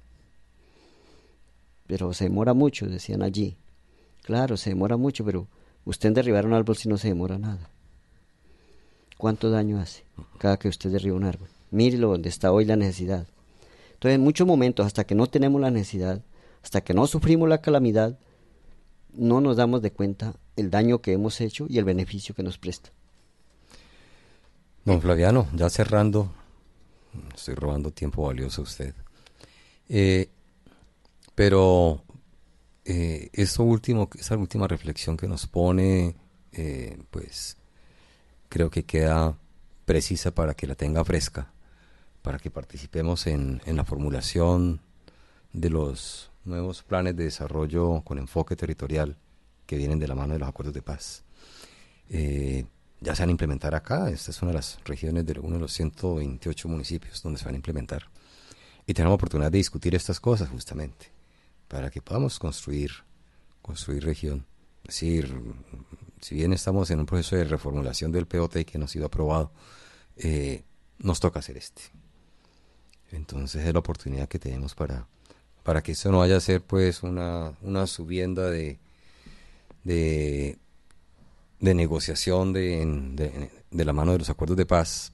Pero 1.87 2.13
se 2.13 2.25
demora 2.25 2.55
mucho, 2.55 2.87
decían 2.87 3.23
allí. 3.23 3.57
Claro, 4.23 4.57
se 4.57 4.71
demora 4.71 4.97
mucho, 4.97 5.25
pero 5.25 5.49
usted 5.85 6.09
en 6.09 6.15
derribar 6.15 6.47
un 6.47 6.53
árbol 6.53 6.77
si 6.77 6.89
no 6.89 6.99
se 6.99 7.09
demora 7.09 7.39
nada. 7.39 7.71
¿Cuánto 9.17 9.51
daño 9.51 9.81
hace 9.81 10.05
cada 10.39 10.59
que 10.59 10.69
usted 10.69 10.91
derriba 10.91 11.17
un 11.17 11.25
árbol? 11.25 11.49
Mírelo 11.71 12.09
donde 12.09 12.29
está 12.29 12.53
hoy 12.53 12.65
la 12.65 12.77
necesidad. 12.77 13.27
Entonces, 13.95 14.17
en 14.17 14.23
muchos 14.23 14.47
momentos, 14.47 14.87
hasta 14.87 15.05
que 15.05 15.15
no 15.15 15.27
tenemos 15.27 15.61
la 15.61 15.71
necesidad, 15.71 16.23
hasta 16.63 16.81
que 16.81 16.95
no 16.95 17.07
sufrimos 17.07 17.49
la 17.49 17.61
calamidad, 17.61 18.19
no 19.15 19.41
nos 19.41 19.57
damos 19.57 19.83
de 19.83 19.93
cuenta 19.93 20.35
el 20.57 20.71
daño 20.71 21.01
que 21.01 21.13
hemos 21.13 21.41
hecho 21.41 21.67
y 21.69 21.79
el 21.79 21.85
beneficio 21.85 22.35
que 22.35 22.43
nos 22.43 22.59
presta. 22.59 22.91
Don 24.85 25.01
Flaviano, 25.01 25.49
ya 25.55 25.69
cerrando, 25.71 26.33
estoy 27.35 27.55
robando 27.55 27.91
tiempo 27.91 28.27
valioso 28.27 28.63
a 28.63 28.65
usted. 28.65 28.95
Eh, 29.89 30.29
pero 31.35 32.03
eh, 32.85 33.31
último, 33.59 34.09
esa 34.19 34.37
última 34.37 34.67
reflexión 34.69 35.17
que 35.17 35.29
nos 35.29 35.47
pone, 35.47 36.17
eh, 36.53 36.99
pues 37.11 37.57
creo 38.49 38.71
que 38.71 38.85
queda 38.85 39.37
precisa 39.85 40.35
para 40.35 40.55
que 40.55 40.67
la 40.67 40.75
tenga 40.75 41.05
fresca 41.05 41.53
para 42.23 42.39
que 42.39 42.51
participemos 42.51 43.27
en, 43.27 43.61
la 43.67 43.85
formulación 43.85 44.81
de 45.53 45.71
los 45.71 46.30
nuevos 46.45 46.83
planes 46.83 47.17
de 47.17 47.25
desarrollo 47.25 48.03
con 48.03 48.19
enfoque 48.19 48.57
territorial 48.57 49.17
que 49.67 49.77
vienen 49.77 49.99
de 49.99 50.09
la 50.09 50.15
mano 50.15 50.33
de 50.33 50.39
los 50.39 50.49
acuerdos 50.49 50.75
de 50.75 50.83
paz. 50.83 51.25
Eh, 52.09 52.65
ya 53.01 53.15
se 53.15 53.23
van 53.23 53.29
a 53.29 53.33
implementar 53.33 53.75
acá, 53.75 54.11
esta 54.11 54.31
es 54.31 54.43
una 54.43 54.51
de 54.51 54.57
las 54.57 54.79
regiones 54.85 55.25
de 55.25 55.39
uno 55.41 55.55
de 55.55 55.61
los 55.61 55.73
128 55.73 56.69
municipios 56.69 57.23
donde 57.23 57.39
se 57.39 57.45
van 57.45 57.55
a 57.55 57.57
implementar. 57.57 58.11
Y 58.87 58.95
tenemos 58.95 59.15
oportunidad 59.15 59.51
de 59.51 59.59
discutir 59.59 59.95
estas 59.95 60.21
cosas 60.21 60.49
justamente, 60.49 61.13
para 61.69 61.91
que 61.91 62.03
podamos 62.03 62.39
construir, 62.39 62.91
construir 63.63 64.05
región. 64.05 64.47
Es 64.83 64.95
decir, 64.95 65.41
si 66.21 66.35
bien 66.35 66.53
estamos 66.53 66.91
en 66.91 67.01
un 67.01 67.07
proceso 67.07 67.37
de 67.37 67.45
reformulación 67.45 68.13
del 68.13 68.27
POT 68.27 68.65
que 68.65 68.79
no 68.79 68.87
ha 68.87 68.89
sido 68.89 69.07
aprobado, 69.07 69.53
eh, 70.17 70.65
nos 70.99 71.21
toca 71.21 71.39
hacer 71.39 71.57
este. 71.57 71.83
Entonces 73.13 73.65
es 73.65 73.73
la 73.73 73.79
oportunidad 73.79 74.29
que 74.29 74.39
tenemos 74.39 74.75
para, 74.75 75.07
para 75.63 75.83
que 75.83 75.93
eso 75.93 76.11
no 76.11 76.19
vaya 76.19 76.37
a 76.37 76.41
ser 76.41 76.63
pues 76.63 77.03
una, 77.03 77.53
una 77.63 77.87
subienda 77.87 78.51
de, 78.51 78.79
de, 79.85 80.59
de 81.61 81.75
negociación 81.75 82.53
de, 82.53 83.51
de, 83.71 83.85
la 83.85 83.93
mano 83.93 84.13
de 84.13 84.19
los 84.19 84.31
acuerdos 84.31 84.57
de 84.57 84.67
paz 84.67 85.13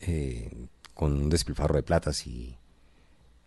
eh, 0.00 0.50
con 0.94 1.12
un 1.12 1.30
despilfarro 1.30 1.76
de 1.76 1.82
platas 1.82 2.26
y, 2.26 2.56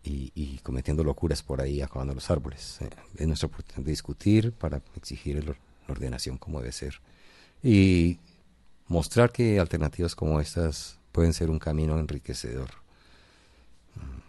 y, 0.03 0.59
cometiendo 0.63 1.03
locuras 1.03 1.43
por 1.43 1.61
ahí, 1.61 1.81
acabando 1.81 2.13
los 2.13 2.29
árboles. 2.31 2.79
Eh, 2.81 2.89
es 3.17 3.27
nuestra 3.27 3.47
oportunidad 3.47 3.85
de 3.85 3.91
discutir 3.91 4.51
para 4.51 4.81
exigir 4.95 5.43
la 5.43 5.55
ordenación 5.87 6.37
como 6.37 6.59
debe 6.59 6.71
ser 6.71 7.01
y 7.63 8.19
mostrar 8.87 9.31
que 9.31 9.59
alternativas 9.59 10.15
como 10.15 10.39
estas 10.39 10.97
pueden 11.11 11.33
ser 11.33 11.49
un 11.49 11.59
camino 11.59 11.99
enriquecedor. 11.99 12.69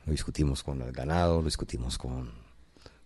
Lo 0.07 0.13
discutimos 0.13 0.63
con 0.63 0.81
el 0.83 0.93
ganado, 0.93 1.39
lo 1.39 1.45
discutimos 1.45 1.99
con, 1.99 2.31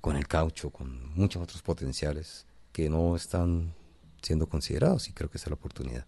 con 0.01 0.17
el 0.17 0.29
caucho, 0.29 0.71
con 0.71 1.15
muchos 1.15 1.43
otros 1.43 1.63
potenciales 1.63 2.47
que 2.73 2.89
no 2.89 3.17
están 3.17 3.75
siendo 4.23 4.49
considerados 4.49 5.09
y 5.09 5.13
creo 5.13 5.31
que 5.31 5.39
esa 5.39 5.47
es 5.47 5.51
la 5.51 5.55
oportunidad. 5.55 6.07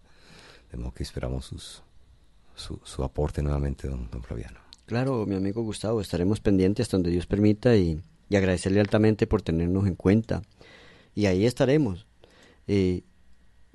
De 0.71 0.77
modo 0.77 0.93
que 0.93 1.03
esperamos 1.03 1.45
sus, 1.45 1.81
su, 2.55 2.79
su 2.83 3.03
aporte 3.03 3.41
nuevamente, 3.41 3.87
don, 3.87 4.09
Flaviano. 4.23 4.59
Claro, 4.85 5.25
mi 5.25 5.35
amigo 5.35 5.61
Gustavo, 5.63 6.01
estaremos 6.01 6.39
pendientes 6.39 6.85
hasta 6.85 6.97
donde 6.97 7.11
Dios 7.11 7.25
permita 7.25 7.75
y, 7.75 8.01
agradecerle 8.29 8.81
altamente 8.81 9.25
por 9.25 9.41
tenernos 9.41 9.87
en 9.87 9.95
cuenta. 9.95 10.41
Y 11.15 11.27
ahí 11.27 11.45
estaremos, 11.45 12.05
eh, 12.67 13.03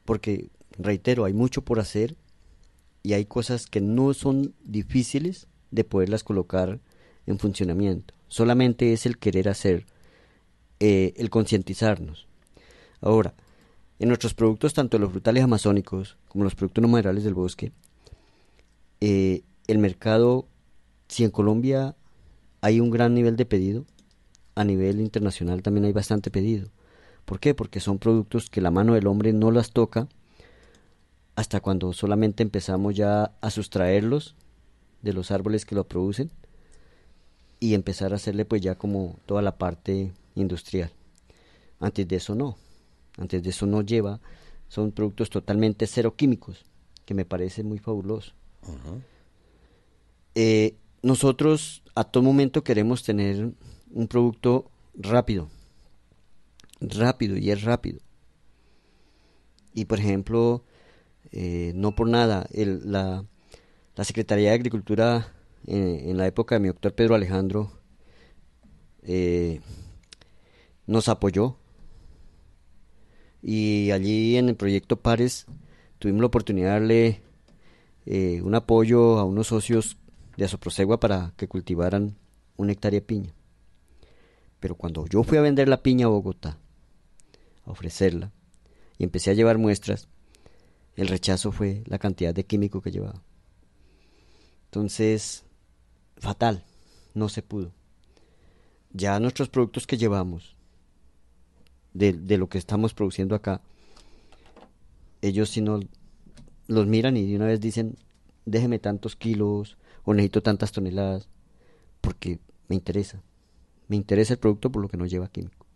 porque, 0.05 0.51
reitero, 0.73 1.25
hay 1.25 1.33
mucho 1.33 1.63
por 1.63 1.81
hacer 1.81 2.17
y 3.03 3.15
hay 3.15 3.25
cosas 3.25 3.67
que 3.67 3.81
no 3.81 4.13
son 4.13 4.55
difíciles 4.63 5.49
de 5.73 5.83
poderlas 5.83 6.23
colocar 6.23 6.79
en 7.27 7.39
funcionamiento. 7.41 8.15
Solamente 8.29 8.93
es 8.93 9.07
el 9.07 9.19
querer 9.19 9.49
hacer, 9.49 9.87
eh, 10.79 11.15
el 11.17 11.31
concientizarnos. 11.31 12.29
Ahora, 13.01 13.35
en 13.99 14.09
nuestros 14.09 14.35
productos, 14.35 14.75
tanto 14.75 14.99
los 14.99 15.11
frutales 15.11 15.43
amazónicos 15.43 16.17
como 16.29 16.45
los 16.45 16.55
productos 16.55 16.83
no 16.83 16.89
minerales 16.89 17.25
del 17.25 17.35
bosque, 17.35 17.73
eh, 19.01 19.43
el 19.67 19.79
mercado 19.79 20.47
si 21.09 21.25
en 21.25 21.31
Colombia 21.31 21.95
hay 22.61 22.81
un 22.81 22.91
gran 22.91 23.15
nivel 23.15 23.37
de 23.37 23.45
pedido, 23.45 23.85
a 24.55 24.65
nivel 24.65 25.01
internacional 25.01 25.63
también 25.63 25.85
hay 25.85 25.93
bastante 25.93 26.31
pedido. 26.31 26.69
¿Por 27.25 27.41
qué? 27.41 27.55
Porque 27.55 27.81
son 27.81 27.99
productos 27.99 28.51
que 28.51 28.61
la 28.61 28.71
mano 28.71 28.95
del 28.95 29.07
hombre 29.07 29.33
no 29.33 29.51
las 29.51 29.73
toca 29.73 30.09
hasta 31.35 31.61
cuando 31.61 31.93
solamente 31.93 32.43
empezamos 32.43 32.95
ya 32.95 33.33
a 33.41 33.51
sustraerlos 33.51 34.37
de 35.03 35.13
los 35.13 35.31
árboles 35.31 35.67
que 35.67 35.75
lo 35.75 35.85
producen 35.85 36.31
y 37.61 37.75
empezar 37.75 38.13
a 38.13 38.17
hacerle 38.17 38.45
pues 38.45 38.61
ya 38.61 38.77
como 38.77 39.19
toda 39.27 39.43
la 39.43 39.57
parte 39.57 40.13
industrial. 40.35 40.91
Antes 41.81 42.09
de 42.09 42.17
eso 42.17 42.35
no, 42.35 42.57
antes 43.19 43.43
de 43.43 43.51
eso 43.51 43.67
no 43.67 43.83
lleva, 43.83 44.21
son 44.69 44.93
productos 44.93 45.31
totalmente 45.31 45.87
cero 45.87 46.15
químicos, 46.17 46.65
que 47.05 47.15
me 47.15 47.25
parece 47.25 47.63
muy 47.63 47.79
fabuloso. 47.79 48.33
eh, 50.35 50.77
nosotros 51.03 51.83
a 51.95 52.05
todo 52.05 52.23
momento 52.23 52.65
queremos 52.65 53.03
tener 53.03 53.53
un 53.93 54.09
producto 54.09 54.71
rápido, 54.95 55.49
rápido 56.81 57.37
y 57.37 57.51
es 57.51 57.63
rápido. 57.63 58.01
Y 59.75 59.87
por 59.87 59.99
ejemplo, 59.99 60.63
eh, 61.33 61.73
no 61.75 61.95
por 61.95 62.09
nada, 62.09 62.47
la, 62.53 63.25
Secretaría 64.05 64.51
de 64.51 64.55
Agricultura 64.55 65.33
eh, 65.67 66.05
en 66.07 66.17
la 66.17 66.27
época 66.27 66.55
de 66.55 66.61
mi 66.61 66.69
doctor 66.69 66.95
Pedro 66.95 67.15
Alejandro 67.15 67.73
eh, 69.03 69.61
nos 70.87 71.09
apoyó 71.09 71.57
y 73.43 73.91
allí 73.91 74.37
en 74.37 74.49
el 74.49 74.57
proyecto 74.57 75.01
Pares 75.01 75.47
tuvimos 75.99 76.21
la 76.21 76.27
oportunidad 76.27 76.81
de 76.81 76.81
darle 76.81 77.23
un 78.43 78.55
apoyo 78.55 79.19
a 79.19 79.25
unos 79.25 79.49
socios 79.49 79.97
de 80.37 80.45
Asoprosegua 80.45 80.99
para 80.99 81.33
que 81.37 81.49
cultivaran 81.49 82.17
una 82.57 82.73
hectárea 82.73 83.01
de 83.01 83.07
piña. 83.07 83.35
Pero 84.61 84.77
cuando 84.77 85.07
yo 85.07 85.23
fui 85.25 85.39
a 85.39 85.43
vender 85.43 85.69
la 85.69 85.83
piña 85.83 86.07
a 86.07 86.11
Bogotá, 86.11 86.59
a 87.65 87.71
ofrecerla, 87.71 88.33
y 88.99 89.05
empecé 89.05 89.31
a 89.31 89.35
llevar 89.35 89.59
muestras, 89.59 90.09
el 90.95 91.09
rechazo 91.09 91.53
fue 91.53 91.83
la 91.87 91.99
cantidad 91.99 92.35
de 92.35 92.45
químico 92.45 92.81
que 92.81 92.91
llevaba. 92.91 93.23
Entonces, 94.73 95.45
fatal, 96.17 96.65
no 97.13 97.29
se 97.29 97.43
pudo. 97.43 97.73
Ya 98.95 99.21
nuestros 99.21 99.51
productos 99.51 99.87
que 99.87 99.99
llevamos, 99.99 100.57
de, 101.93 102.15
de 102.15 102.39
lo 102.39 102.49
que 102.49 102.57
estamos 102.57 102.95
produciendo 102.95 103.35
acá, 103.35 103.61
ellos 105.21 105.51
si 105.51 105.61
no 105.61 105.79
los 106.69 106.87
miran 106.87 107.19
y 107.19 107.27
de 107.27 107.37
una 107.37 107.49
vez 107.49 107.61
dicen, 107.61 107.99
déjeme 108.47 108.79
tantos 108.79 109.15
kilos, 109.15 109.77
o 110.05 110.15
necesito 110.15 110.43
tantas 110.43 110.73
toneladas, 110.73 111.29
porque 112.01 112.39
me 112.69 112.75
interesa. 112.75 113.23
Me 113.89 113.97
interesa 113.97 114.33
el 114.33 114.41
producto 114.41 114.73
por 114.73 114.81
lo 114.81 114.89
que 114.89 114.97
no 114.97 115.05
lleva 115.05 115.29
químico. 115.29 115.67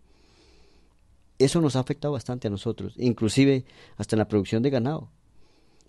Eso 1.38 1.60
nos 1.60 1.76
ha 1.76 1.80
afectado 1.80 2.12
bastante 2.12 2.48
a 2.48 2.50
nosotros, 2.50 2.94
inclusive 2.96 3.66
hasta 3.98 4.16
en 4.16 4.20
la 4.20 4.28
producción 4.28 4.62
de 4.62 4.70
ganado. 4.70 5.10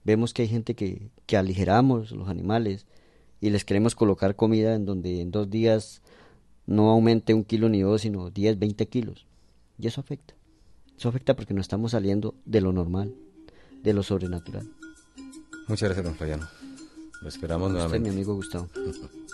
Vemos 0.03 0.33
que 0.33 0.41
hay 0.41 0.49
gente 0.49 0.75
que, 0.75 1.09
que 1.25 1.37
aligeramos 1.37 2.11
los 2.11 2.27
animales 2.27 2.85
y 3.39 3.49
les 3.49 3.65
queremos 3.65 3.95
colocar 3.95 4.35
comida 4.35 4.75
en 4.75 4.85
donde 4.85 5.21
en 5.21 5.31
dos 5.31 5.49
días 5.49 6.01
no 6.65 6.89
aumente 6.89 7.33
un 7.33 7.43
kilo 7.43 7.69
ni 7.69 7.81
dos, 7.81 8.01
sino 8.01 8.29
10, 8.29 8.59
20 8.59 8.87
kilos. 8.87 9.25
Y 9.77 9.87
eso 9.87 10.01
afecta. 10.01 10.33
Eso 10.97 11.09
afecta 11.09 11.35
porque 11.35 11.53
no 11.53 11.61
estamos 11.61 11.91
saliendo 11.91 12.35
de 12.45 12.61
lo 12.61 12.73
normal, 12.73 13.13
de 13.83 13.93
lo 13.93 14.03
sobrenatural. 14.03 14.67
Muchas 15.67 15.89
gracias, 15.89 16.05
don 16.05 16.15
Fabiano. 16.15 16.47
Lo 17.21 17.29
esperamos 17.29 17.71
nuevamente. 17.71 18.09
mi 18.09 18.15
amigo 18.15 18.35
Gustavo. 18.35 18.69